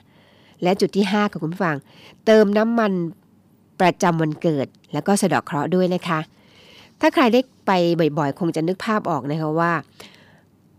[0.63, 1.77] และจุดที่5ค่ะคุณผู้ฟัง
[2.27, 2.93] เติมน้ำมัน
[3.81, 6.21] ประจำวันเกิด แล้วก็สะดอกเคราะห์ด้วยนะคะ
[7.01, 7.71] ถ้าใครได้ไป
[8.19, 9.73] บ่อยๆ คงจะนึกภาพออกนะคะว่า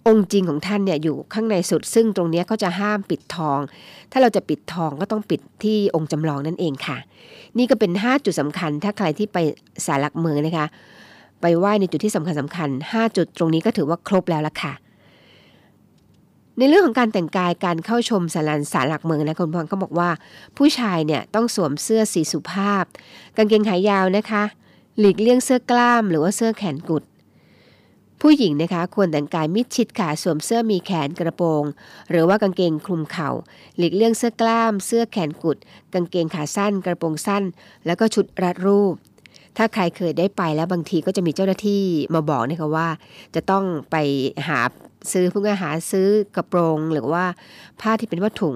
[0.07, 3.59] องค์จริงของท่านเนี่ยอยู่ข้างในสุด ซึ่งตรงนี้ยเขาจะห้ามปิดทอง
[4.11, 6.97] ถ้าเราจะปิดทองก็ต้องปิดที่องค์จำลองนั่นเองค่ะ
[7.57, 9.37] นี่ก็เป็น 5 จุดสำคัญ ถ้าใครที่ไป
[9.85, 10.67] สารหลักเมืองนะคะ
[11.41, 14.73] ไปไหว้ในจุดที่สำคัญสำคัญ 5 จุดตรงนี้ก็ถือว่าครบแล้วละค่ะ
[16.57, 20.09] ในเรื่องของการแต่งกายการเข้าชมสารสารหลักเมืองนะคุณพงก็บอกว่า
[20.57, 22.83] ผู้ชายเนี่ยต้องสวมเสื้อสีสุภาพ
[23.37, 24.43] กางเกงขายาวนะคะ
[24.99, 27.03] หลีกเลี่ยงเสื้อกล้ามหรือว่าเสื้อแขนกุด
[28.21, 31.63] ผู้หญิงนะคะควรแต่งกายมิดชิดค่ะสวมเสื้อมีแขนกระโปรง
[32.11, 33.29] หรือว่ากางเกงคลุมเข่า
[33.77, 35.57] หลีกเลี่ยงเสื้อกล้าม เสื้อแขนกุด
[35.93, 37.43] กางเกงขาสั้น กระโปรงสั้น
[37.85, 38.93] แล้วก็ชุดรัดรูป
[39.57, 42.87] ถ้าใครเคยได้ไปแล้วบางทีก็จะมีเจ้าหน้าที่มาบอกนะคะว่า
[43.35, 43.95] จะต้องไป
[44.47, 44.59] หา
[45.11, 47.23] ซื้อพื่อาหารซื้อกระโปรง หรือว่า
[47.81, 48.55] ผ้าที่เป็นผ้าถุง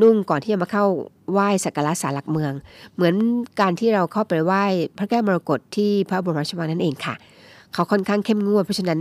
[0.00, 0.86] นุ่งก่อนที่จะมาเข้า
[1.32, 2.52] ไหว้สักการะศาลหลักเมือง
[2.94, 3.14] เหมือน
[3.60, 4.64] การที่เราเข้าไปไหว้
[4.98, 7.14] พระแก้วมรกตที่พระบรมราชวังนั่นเองค่ะ
[7.74, 8.98] เขาค่อนข้างเข้มงวดเพราะฉะนั้น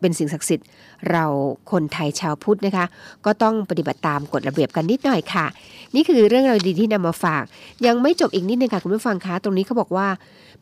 [0.00, 0.66] เป็นสิ่งศักดิ์สิทธิ์
[1.10, 1.24] เรา
[1.70, 2.86] คนไทยชาวพุทธนะคะ
[3.24, 5.46] ก็ต้องปฏิบัติตามกฎระเบียบกันนิดหน่อยค่ะ
[5.94, 7.44] นี่คือเรื่องราวดีที่นำมาฝาก
[7.86, 10.08] ยังไม่จบอีกนิดนึงค่ะคุณผู้ฟังคะตรงนี้เขาบอกว่า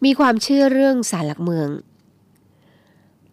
[0.05, 1.69] มีความเชื่อเรื่องศาลหลักเมือง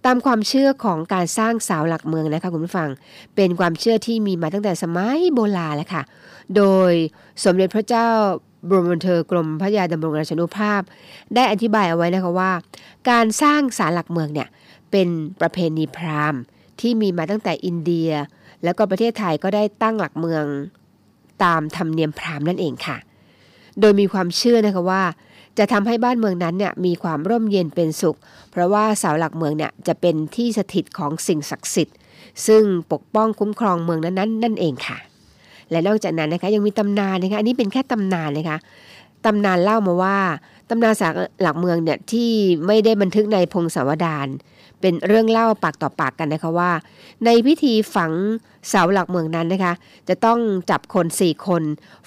[0.06, 2.90] ตามความเชื่อของการสร้างเสาหลักเมืองนะคะคุณผู้ฟัง
[3.36, 6.04] เป็นความเชื่อที่มีมาตั้งแต่สมัยโบราณแล้วค่ะ
[6.56, 6.94] โดย
[7.44, 8.08] สมเด็จพระเจ้า
[8.68, 10.82] บรมเธอกรมพระยาดำรงราชานุภาพ
[11.36, 12.52] ได้อธิบายเอาไว้นะคะว่า
[13.10, 14.48] การสร้างศาลหลักเมืองเนี่ย
[14.92, 15.08] เป็น
[15.42, 16.42] ประเพณีพราหมณ์
[16.80, 18.12] ที่มีมาตั้งแต่อินเดีย
[18.64, 20.44] แล้วก็ประเทศไทยก็ได้ตั้งหลักเมือง
[21.44, 22.98] ตามธรรมเนียมพราหมณ์นั่นเองค่ะ
[23.80, 25.04] โดยมีความเชื่อนะคะว่า
[25.58, 28.18] จะทำให้บ้านเมืองนั้นเนี่ยมีความร่มเย็นเป็นสุข
[28.52, 31.96] เพราะว่าเสาหลักเมืองเนี่ยจะเป็นที่สถิตของสิ่งศักดิ์สิทธิ์
[32.48, 34.98] ซึ่งปกป้องคุ้มครองเมืองนั้นๆนั่นเองค่ะ
[35.72, 38.58] และนอกจากนั้นนะคะยังมีตำนานนะคะอันนี้เป็นแค่ตำนานนะคะ
[39.26, 40.18] ตำนานเล่ามาว่า
[40.70, 42.30] ตำนานสารหลักเมืองเนี่ยที่
[42.66, 44.28] ไม่ได้บันทึกในพงศาวดาร
[44.82, 46.72] เป็นเรื่องเล่าปากต่อปากกันนะคะว่า
[47.26, 48.12] ในพิธีฝัง
[48.70, 49.74] เสาหลักเมืองนั้นนะคะ
[50.10, 51.64] จะต้องจับคนสี่คน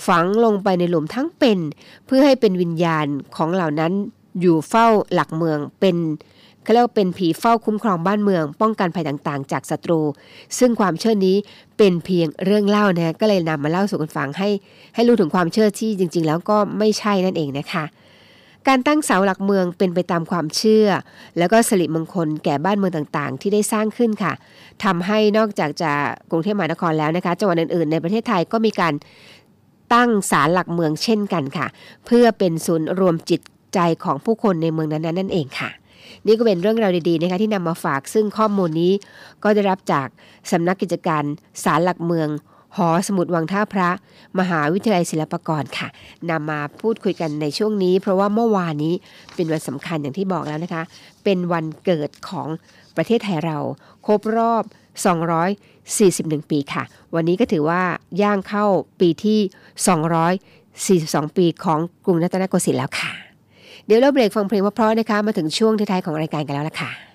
[0.06, 1.58] ฝังลงไปในหลุมทั้งเป็น
[2.06, 3.92] เพื่อให้เป็นวิญญาณของเหล่านั้น
[4.40, 5.96] อยู่เฝ้าหลักเมืองเป็น
[6.64, 10.00] เขาเรียกว่าเป็นผีเฝ้าคุ้มครองบ้านเมือง ป้องกันภัยต่างๆ จากศัตรู
[10.58, 11.36] ซึ่งความเชื่อนี้
[11.78, 14.48] เป็นเพียงเรื่องเล่านะก็เลยนำมาเล่าสู่กันฟังให้
[14.94, 17.84] ให้รู้ถึงความเชื่อที่จริง ๆ แล้วก็ไม่ใช่นั่นเองนะคะ
[18.68, 20.86] การตั้งเสาหลักเมืองเป็นไปตามความเชื่อ
[21.38, 24.32] แล้วก็สิริมงคลแก่บ้านเมืองต่างๆ ที่ได้สร้างขึ้นค่ะ
[24.84, 25.90] ทำให้นอกจากจะ
[26.30, 28.94] กรุงเทพมหานครแล้วนะคะจังหวัดอื่นๆ ในประเทศไทยก็มีการ
[29.94, 31.66] ตั้งศาลหลักเมืองเช่นกันค่ะ
[32.06, 33.40] เพื่อเป็นศูนย์รวมจิต
[33.74, 35.70] ใจของผู้คนในเมืองนั้นๆนั่นเองค่ะ
[36.26, 38.92] นี่ก็เป็นเรื่องราวดีๆนะคะที่นำมาฝากซึ่งข้อมูลนี้
[39.42, 40.08] ก็ได้รับจาก
[40.50, 41.22] สำนักกิจการ
[41.64, 42.28] ศาลหลักเมือง
[42.76, 43.90] หอสมุดวังท่าพระ
[44.38, 45.88] มหาวิทยาลัยศิลปากรค่ะ
[46.30, 48.94] นำมาพูดคุยกันในช่วงนี้ เพราะว่าเมื่อวานนี้
[49.34, 50.82] เป็นวันสำคัญอย่างที่บอกแล้วนะคะ
[51.24, 52.48] เป็นวันเกิดของ
[52.96, 53.58] ประเทศไทยเรา
[54.06, 54.62] ครบรอบ
[55.76, 56.84] 241 ปีค่ะ
[57.14, 57.82] วันนี้ก็ถือว่า
[58.22, 58.66] ย่างเข้า
[59.00, 59.38] ปีที่
[61.30, 63.23] 242 ปีของกรุงรัตนโกสินทร์แล้วค่ะ
[63.86, 67.13] เดี๋ยวเราเบรกฟังเพลงเพราะๆนะคะ มาถึงช่วงท้ายๆของรายการกันแล้วล่ะค่ะ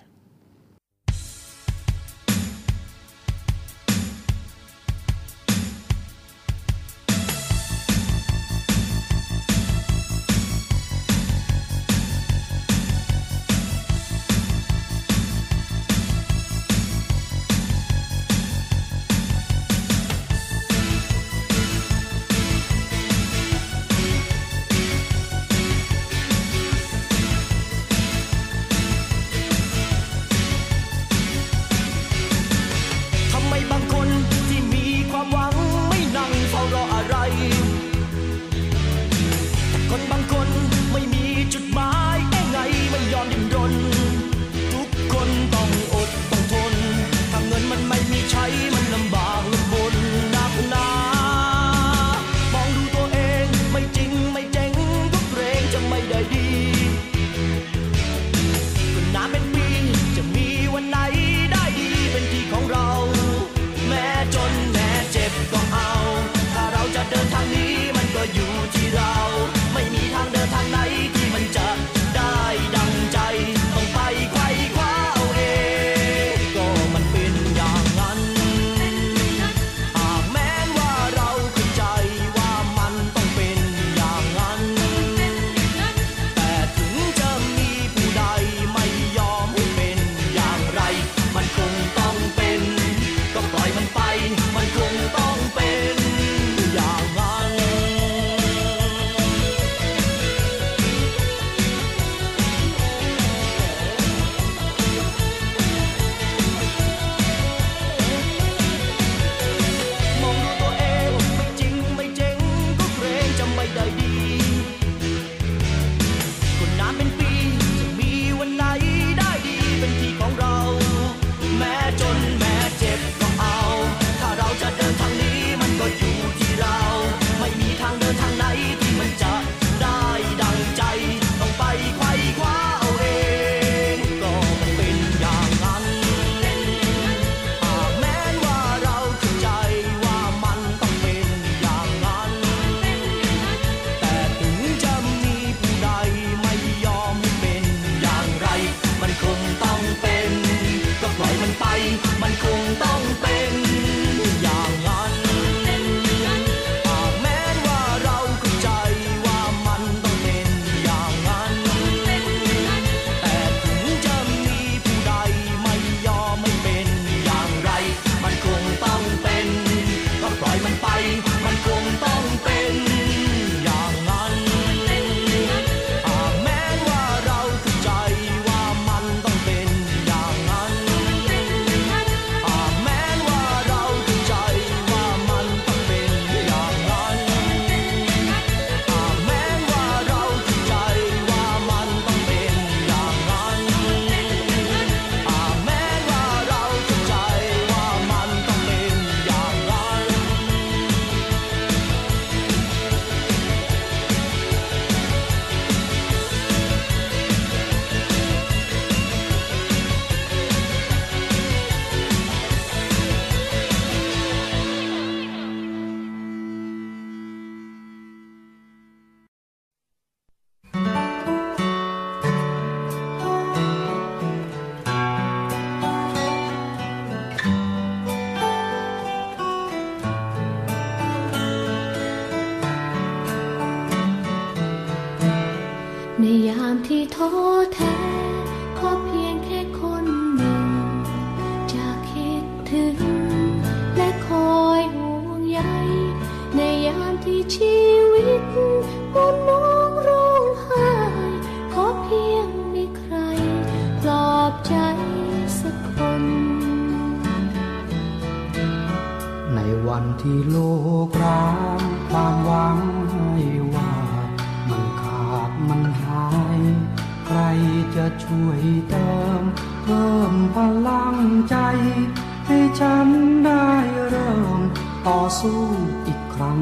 [272.89, 273.09] ให้ฉัน
[273.45, 273.67] ได้
[274.09, 274.61] เริ่ม
[275.07, 275.61] ต่อสู้
[276.07, 276.59] อีกครั้ง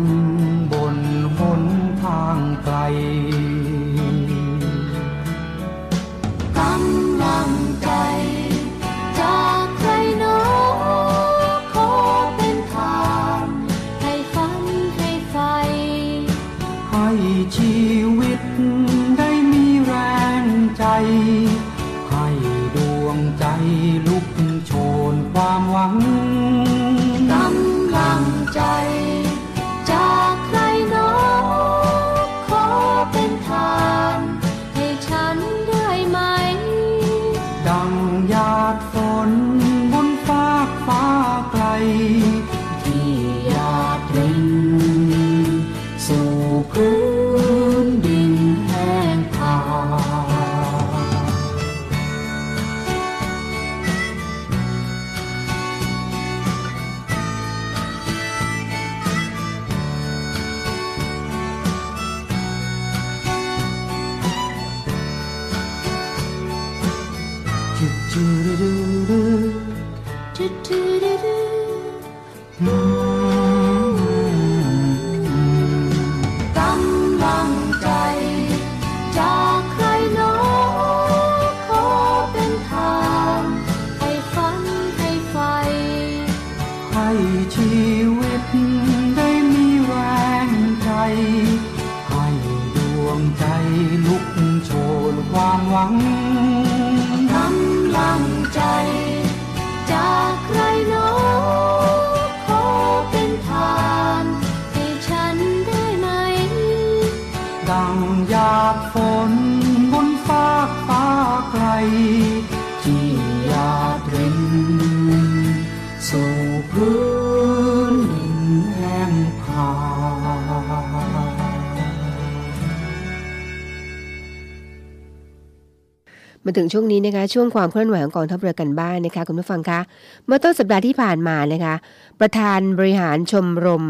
[126.50, 129.80] มาถึงช่วงนี้นะคะช่วงความเคลื่อนไหวของกองทัพเรือกันบ้านนะคะคุณผู้ฟังคะ
[130.26, 131.76] เมื่อต้นสัปดาห์ที่ผ่านมานะคะ
[132.20, 133.86] ประธานบริหารชมรม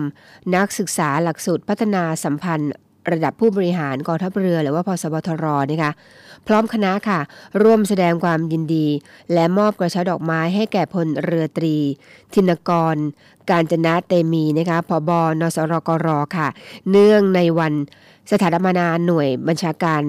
[0.55, 2.71] นักศึกษาหลักสูตรพัฒนาสัมพันธ์
[3.11, 5.91] ระดับผู้บริหารกองทัพเรือ หรือว่าพสบทรนะคะ
[6.47, 7.19] พร้อมคณะค่ะ
[7.63, 8.87] ร่วมแสดงความยินดี
[9.33, 11.75] และมอบกระเช้าดอกไม้ให้แก่พลเรือตรี
[12.33, 12.95] ธินกร
[13.51, 15.09] การจนะเตมีนะคะผบ
[15.41, 16.47] นสรกรค่ะ
[16.89, 17.73] เนื่องในวัน
[18.31, 20.01] สถาปนาหน่วยบัญชาการ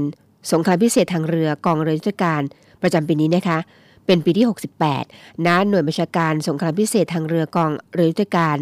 [0.53, 2.43] สงครามพิเศษทางเรือกองเรือยุทธการ
[2.83, 3.59] ประจำปีนี้นะคะ
[4.07, 4.47] เป็นปีที่
[4.95, 8.57] 68ณหน่วยบัญชาการสงครามพิเศษทางเรือกองเรือยุทธการ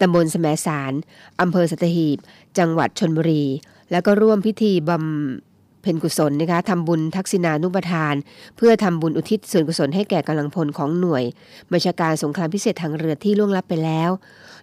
[0.00, 0.92] ตำบลแสมสาร
[1.40, 2.18] อำเภอสัตหีบ
[2.58, 3.44] จังหวัดชนบุรี
[3.90, 8.14] แล้วก็ร่วมพิธีบำเพ็ญกุศลนะคะทำบุญทักษิณานุปทาน
[8.56, 11.24] เพื่อทำบุญอุทิศส่วนกุศลให้แก่กำลังพลของหน่วย
[11.72, 14.10] บัญชาการสงครามพิเศษทางเรือที่ล่วงลับไปแล้ว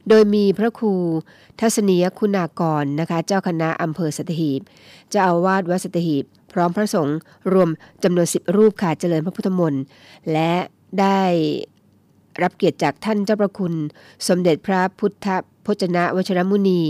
[0.09, 0.93] โดยมีพระครู
[1.59, 4.61] ทัศนียคุณากรนะคะ เจ้าคณะอำเภอสัตหีบ
[5.09, 6.25] เจ้าอาวาสวัดสัตหีบ
[6.57, 7.17] ร้อมพระสงฆ์
[7.53, 7.69] รวม
[8.03, 9.83] จำนวน10รูปค่ะเจริญพระพุทธมนต์
[10.31, 10.53] และ
[10.99, 11.21] ได้
[12.41, 13.73] รับเกียรติจากท่านเจ้าประคุณ
[14.27, 15.27] สมเด็จพระพุทธ
[15.65, 16.81] พจนะวชรมุนี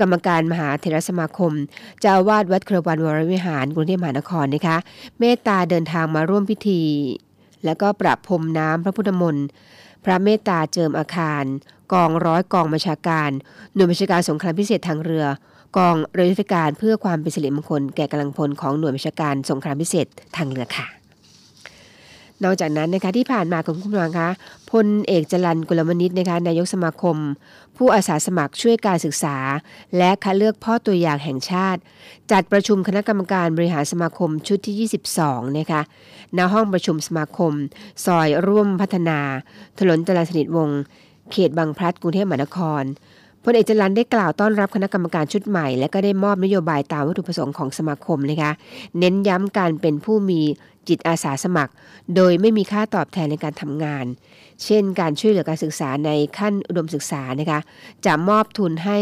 [0.00, 1.52] กรรมการมหาเถรสมาคม
[2.00, 4.76] เจ้าวาสวัดเครวันวรวิหารกรุงเทพมหานครนะคะ
[5.18, 6.82] เมตตาเดินทางมาร่วมพิธี
[7.64, 9.46] แล้วก็ประพรมน้ำพระพุทธมนต์
[10.04, 11.44] พระเมตตาเจิมอาคาร
[11.92, 13.30] กองร้อยกองบัญชาการ
[13.74, 15.24] หน่วยบัญชาการสงครามพิเศษทางเรือ
[15.76, 20.06] กองเรือยุทธการเพื่อความเป็นสิริมงคลแก่กำลังพลของหน่วยบัญชาการสงครามพิเศษ
[20.36, 20.86] ทางเรือค่ะ
[22.44, 24.28] นอกจากนั้นนะคะที่ผ่านมาคุณผู้ฟังคะ
[24.72, 27.16] พลเอกจรันกุลมนิตนะคะนายกสมาคม
[27.76, 29.36] ผู้อาสาสมัครช่วยการศึกษา
[29.96, 31.80] และคัดเลือกพ่อตัวอย่างแห่งชาติ
[32.30, 35.82] จัดประชุมคณะกรรมการบริหารสมาคมชุดที่ 22 นะคะ
[36.36, 37.52] ณห้องประชุมสมาคม
[38.04, 39.18] ซอยร่วมพัฒนา
[39.78, 40.80] ถนนจรัญสนิทวงศ์
[41.30, 42.82] เขตบางพลัดกรุงเทพมหานคร
[43.44, 48.52] พลเอกจรันได้กล่าวต้อนรับคณะกรรมการชุดใหม่ และก็ได้มอบนโยบายตามวัตถุประสงค์ของสมาคมนะคะ
[48.98, 50.40] เน้นย้ำการเป็นผู้มี
[50.88, 51.72] จิตอาสาสมัคร
[52.16, 54.04] โดยไม่มีค่าตอบแทนในการทำงาน
[54.64, 57.60] เช่น การช่วยเหลือการศึกษาในขั้นอุดมศึกษานะคะ
[58.06, 58.98] จะมอบทุนให้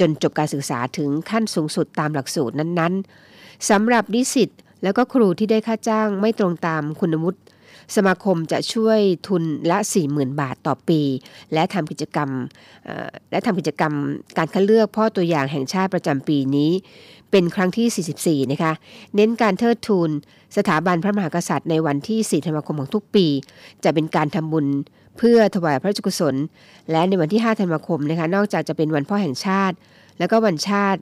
[0.00, 4.50] จนจบการศึกษาถึงขั้นสูงสุดตามหลักสูตรนั้นๆสำหรับนิสิต
[4.82, 7.38] แล้วก็ครูที่ได้ค่าจ้างไม่ตรงตามคุณวุฒิ
[7.96, 9.78] สมาคมจะช่วยทุนละ
[10.08, 11.00] 40,000 บาทต่อปี
[11.52, 12.30] และทำกิจกรรม
[13.30, 13.92] และทำกิจกรรม
[14.38, 16.70] การคัดเลือกพ่อตัวอย่างแห่งชาติประจำปีนี้
[17.30, 18.72] เป็นครั้งที่ 44 นะคะ
[19.14, 20.10] เน้นการเทิดทูน
[20.56, 23.26] สถาบันพระมหากษัตริย์ในวันที่ 4 ธันวาคมของทุกปี
[23.84, 24.66] จะเป็นการทำบุญ
[25.18, 26.34] เพื่อถวายพระราชกุศล
[26.90, 29.76] และในวันที่ 5 ธันวาคมนะคะ นอกจากจะเป็นวันพ่อแห่งชาติ
[30.18, 31.00] แล้วก็วันชาติ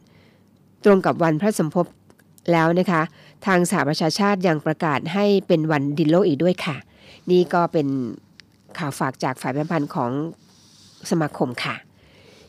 [0.85, 1.87] ตรงกับวันพระสมภพ
[2.53, 3.03] แล้วนะคะ
[3.47, 6.77] ทางสหประชาชาติยังประกาศให้เป็นวันดินโลกอีกด้วยค่ะ
[7.31, 7.87] นี่ก็เป็น
[8.79, 10.11] ข่าวฝากจากฝ่ายประชาสัมพันธ์ของ
[11.11, 11.75] สมาคมค่ะ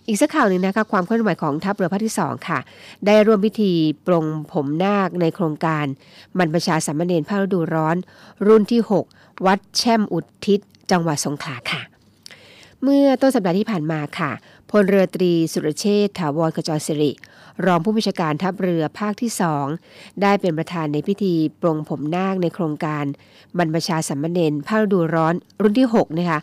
[0.07, 2.59] อีกสักข่าวหนึ่งนะคะความเคลื่อนไหวของทัพเรือภาคที่ 2 ค่ะ
[3.05, 3.71] ได้ร่วมพิธี
[4.05, 5.85] ปรงผมนาคในโครงการ
[6.37, 7.95] บรรพชาสามเณรภาคฤดูร้อน
[8.47, 8.81] รุ่นที่
[9.13, 10.59] 6 วัดแช่มอุทิศ
[10.91, 11.81] จังหวัดสงขลาค่ะ
[12.83, 14.31] เมื่อต้นสัปดาห์ที่ผ่านมาค่ะ
[14.75, 17.11] พลเรือตรีสุรเชษฐ์ถาวรขจรสิริ
[17.65, 19.31] รองผู้บัญชาการทัพเรือภาคที่
[19.75, 23.03] 2ได้เป็นประธานในพิธีปรงผมนาคในโครงการ
[23.57, 26.39] บรรพชาสัมมเนนภาคฤดูร้อนรุ่นที่ 6 นะคะ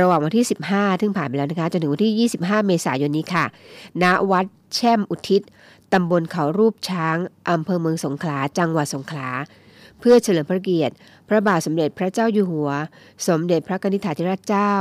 [0.00, 3.44] ระหว่างวันที่ 15ซึ่งผ่านไปแล้วนะคะ จนถึงวันที่ 25 เมษายนนี้ค่ะ
[4.02, 5.42] ณ วัดแช่มอุทิศ
[5.92, 7.16] ตำบลเขารูปช้าง
[7.50, 9.28] อำเภอเมืองสงขลา จังหวัดสงขลา
[10.00, 10.94] เพื่อเฉลิมพระเกียรติ
[11.32, 12.70] ระบาทสมเด็จพระเจ้าอยู่หัว
[13.28, 14.72] สมเด็จพระกนิษฐาธิราชเจ้า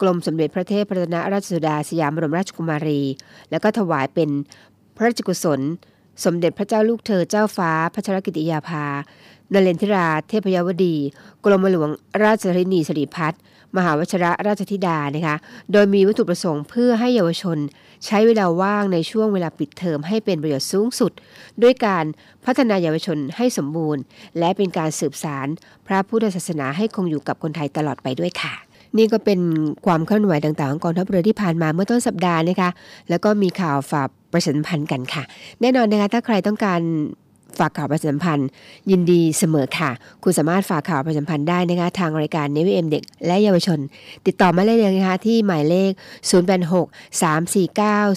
[0.00, 3.02] กรมสมเด็จพระเทพรัตนราชสุดาสยามบรมราชกุมารี
[3.50, 4.28] แล้วก็ถวายเป็น
[4.96, 5.60] พระราชกุศล
[6.24, 8.84] สมเด็จพระเจ้าลูกเธอเจ้าฟ้าพัชรกิติยาภา
[9.52, 10.96] นเรนทิราเทพยวดี
[11.44, 11.90] กรมหลวง
[12.24, 13.40] ราชธนีสิริพัฒน์
[13.76, 15.36] มหาวชรราชธิดานะคะ
[15.72, 17.58] โดยมีวัตถุประสงค์เพื่อให้เยาวชน
[18.06, 21.12] ใช้เวลาว่างในช่วงเวลาปิดเทอมให้เป็นประโยชน์สูงสุด
[21.62, 22.04] ด้วยการ
[22.44, 24.02] พัฒนาเยาวชนให้สมบูรณ์
[24.38, 25.46] และเป็นการสืบสาร
[25.86, 28.54] พระพุทธศาสนาให้คงอยู่กับคนไทยตลอดไปด้วยค่ะ
[28.96, 29.40] นี่ก็เป็น
[29.86, 32.70] ความเคลื่อนไหวต่างๆของกองทัพเรือที่ผ่านมาเมื่อต้นสัปดาห์นะคะ
[33.10, 35.22] แล้วก็มีข่าวฝากประชาสัมพันธ์กันค่ะ
[35.60, 36.80] แน่นอนนะคะถ้าใครต้องการ
[37.58, 38.48] ฝากข่าวประชาสัมพันธ์
[38.90, 39.90] ยินดีเสมอค่ะ
[40.22, 43.78] คุณสามารถฝากข่าวประชาสัมพันธ์ได้นะคะ ทางรายการเนวิเอ็มเด็กและเยาวชน
[44.26, 45.90] ติดต่อมาได้เลยนะคะ ที่หมายเลข
[46.60, 48.14] 086 349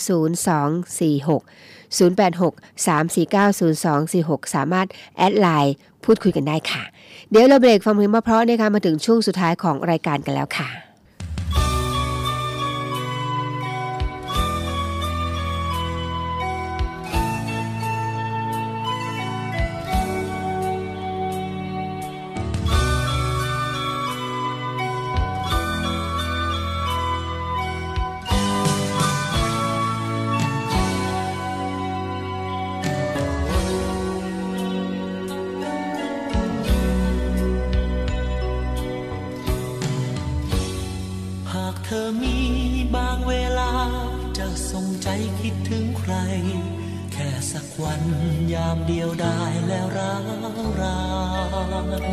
[0.98, 1.42] 0246
[1.98, 2.54] 086
[2.88, 3.60] 349
[4.48, 6.84] 0246 สามารถแอดไลน์พูดคุยกันได้ค่ะ
[7.30, 50.16] เดี๋ยวเราเบรกฟังเพลงเพราะๆนะคะมาถึงช่วงสุดท้ายของรายการกันแล้วค่ะามเดียวได้แล้วร้า
[50.66, 51.00] วรา
[52.02, 52.04] น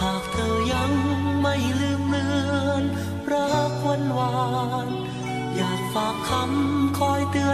[0.00, 0.92] หากเธอยัง
[1.40, 2.28] ไม่ลืมเลื
[2.66, 2.84] อน
[3.32, 4.34] รักวันวา
[4.86, 4.88] น
[5.56, 7.52] อยากฝากคำคอยเตือ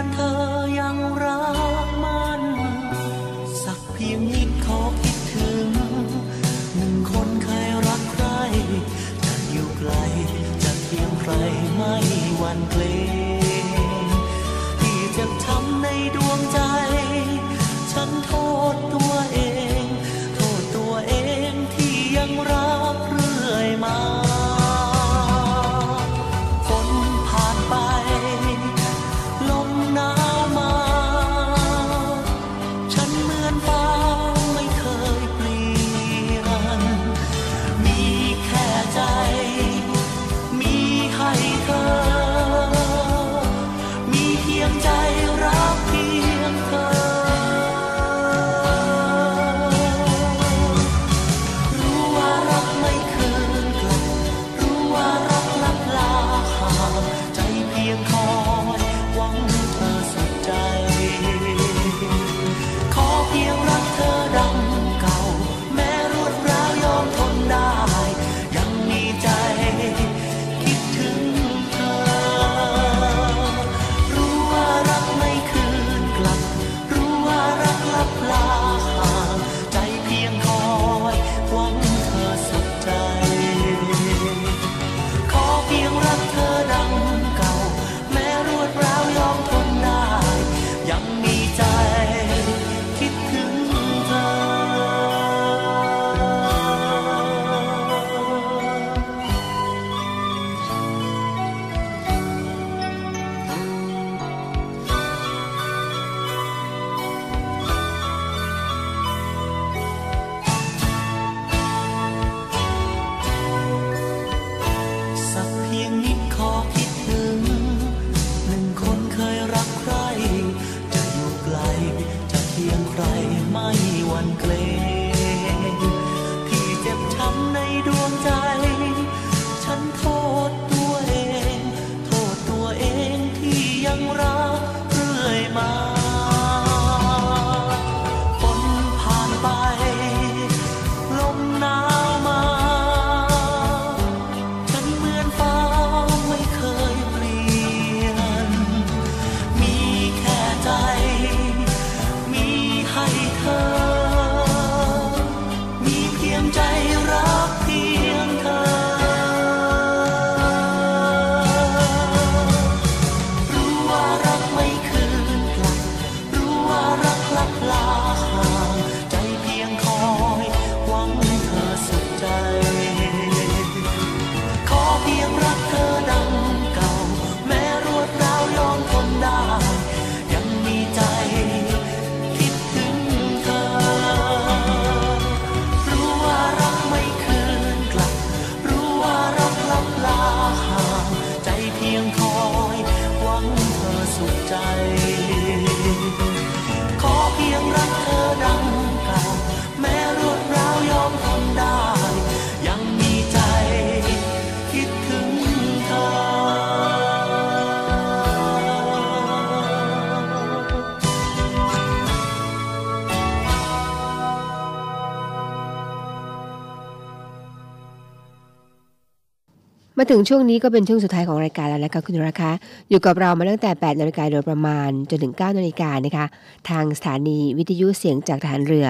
[219.97, 222.49] มาถึงช่วงนี้ก็เป็นช่วงสุดท้ายของรายการแล้วนะคะคุณราคา
[222.89, 226.25] อยู่กับเรามาตั้งแต่ 8 นาฬิกาโดยประมาณจนถึง 9 นาฬิกานะคะ
[226.69, 228.87] ทางสถานีวิทยุเสียงจากทหารเรือ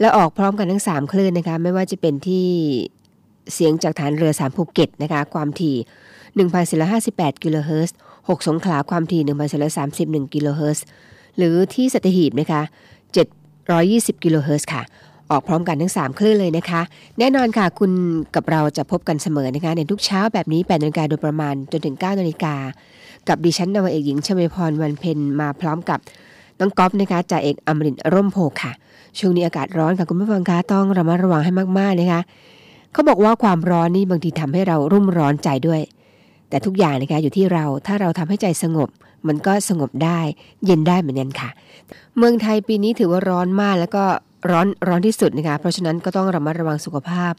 [0.00, 2.46] และออกพร้อมกันทั้ง 3 คลื่นนะคะ ไม่ว่าจะเป็นที่
[3.54, 5.76] เสียงจากทหารเรือ 3 ภูเก็ตนะคะ ความถี่
[6.94, 7.96] 1,458กิโลเฮิรตซ์
[8.28, 9.22] 6สงขลาความถี่
[9.78, 10.84] 1,431กิโลเฮิรตซ์
[11.36, 12.62] หรือที่สัตหีบนะคะ
[13.42, 14.82] 720กิโลเฮิรตซ์ค่ะ
[15.30, 16.82] ออกพร้อมกันทั้ง 3 คลื่นเลยนะคะ
[17.18, 17.92] แน่นอนค่ะ คุณ
[18.34, 22.54] กับเราจะพบกันเสมอนะคะในทุกเช้าแบบนี้8นาฬิกาโดยประมาณจนถึง9นาฬิกา
[23.28, 25.98] กับดิฉันนาวเอกหญิงชมพรวันเพ็ญมาพร้อมกับ
[26.58, 28.72] น้องก๊อฟนะคะจ่าเอกอมรินร่มโพค่ะ
[29.18, 32.20] ช่วงนี้อากาศร้อนค่ะคุณผู้ฟังคะต้องระมัดระวังให้มากๆนะคะ
[32.92, 35.80] เขาบอกว่าความร้อนนี่บางทีทำให้เรารุ่มร้อนใจด้วย
[36.48, 38.88] แต่ทุกอย่างนะคะอยู่ที่เราถ้าเราทำให้ใจสงบ
[39.26, 40.20] มันก็สงบได้
[40.64, 41.50] เย็นได้เหมือนกันค่ะ
[42.18, 44.04] เมืองไทยปีนี้ถือว่าร้อนมากแล้วก็
[44.50, 47.32] ร้อนร้อนที่สุดนะคะเพราะฉะนั้นก็ต้องระมัดระวังสุขภาพ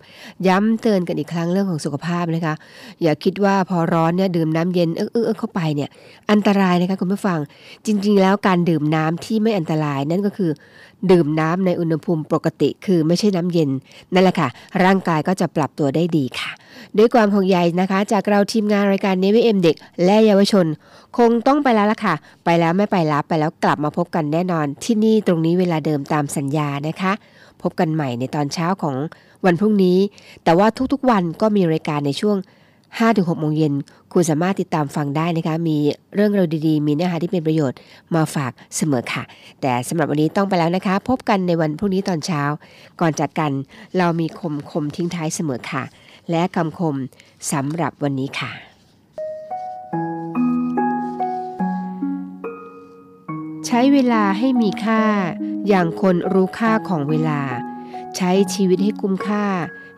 [0.47, 2.53] ย้ำเตือนกันอีกครั้งเรื่องของสุขภาพนะคะ
[3.01, 5.89] อย่าคิดว่าพอร้อนเนี่ยดื่มน้ำเย็นเอื้อเอื้อเข้าไปเนี่ย
[6.31, 7.39] อันตรายนะคะคุณผู้ฟัง
[7.85, 10.51] จริง ๆ แล้วการดื่มน้ำที่ไม่อันตรายนั่นก็คือ
[11.11, 13.69] ดื่มน้ำในอุณหภูมิปกติ คือไม่ใช่น้ำเย็น
[14.13, 14.49] นั่นแหละค่ะ
[14.83, 16.51] ร่างกายก็จะปรับตัวได้ดีค่ะ
[16.97, 19.75] ด้วยความห่วงใยนะคะ จากเราทีมงานรายการเนวิเอ็มเด็ก
[20.05, 20.65] และเยาวชน
[21.17, 27.11] คงต้องไปแล้วล่ะค่ะ ไปแล้วไม่ไปรับไปแล้วกลับมาพบกันแน่นอน ที่นี่ตรงนี้เวลาเดิมตามสัญญานะคะ
[27.61, 28.95] พบกันใหม่ในตอนเช้าของ
[29.45, 29.97] วันพรุ่งนี้
[30.43, 32.37] แต่ว่าทุกๆวันก็มีรายการในช่วง
[32.97, 33.73] 5-6โมงเย็น
[34.13, 35.77] คุณสามารถติดตามฟังได้นะคะ มี
[36.15, 37.77] เรื่องราวดีๆ มีเนื้อหาที่เป็นประโยชน์
[38.15, 39.23] มาฝากเสมอค่ะ
[39.61, 42.43] แต่สำหรับวันนี้ต้องไปแล้วนะคะ พบกันในวันพรุ่งนี้ตอนเช้า
[43.01, 43.51] ก่อนจากกัน
[43.97, 45.83] เรามีคมคมทิ้งท้ายเสมอค่ะ
[46.29, 46.95] และคำคม
[47.51, 48.51] สำหรับวันนี้ค่ะ
[53.67, 55.01] ใช้เวลาให้มีค่า
[55.67, 57.41] อย่างคนรู้ค่าของเวลา
[58.17, 59.45] ใช้ชีวิตให้คุ้มค่า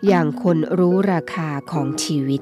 [0.08, 2.42] อย่างคนรู้ราคาของชีวิต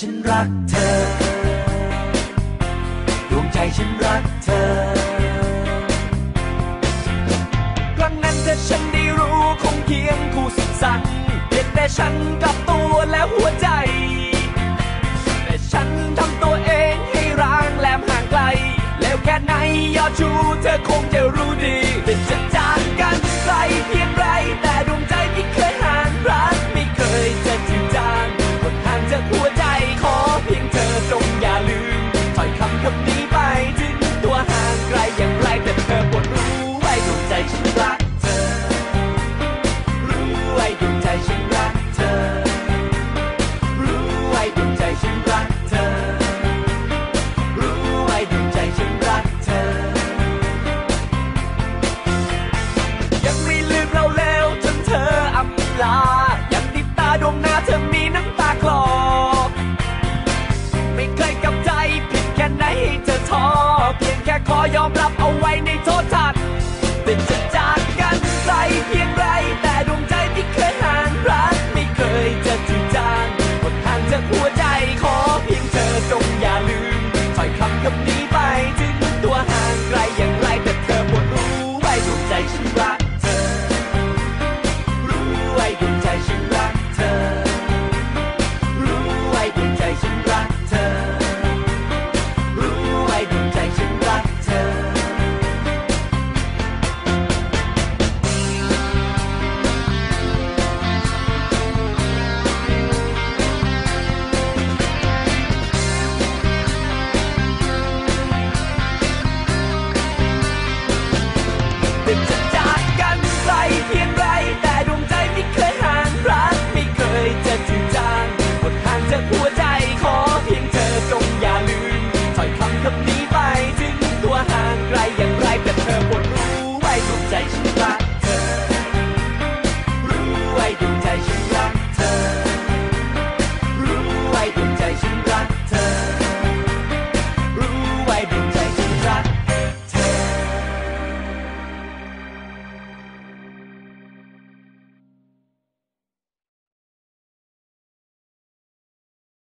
[0.00, 0.65] ฉันรัก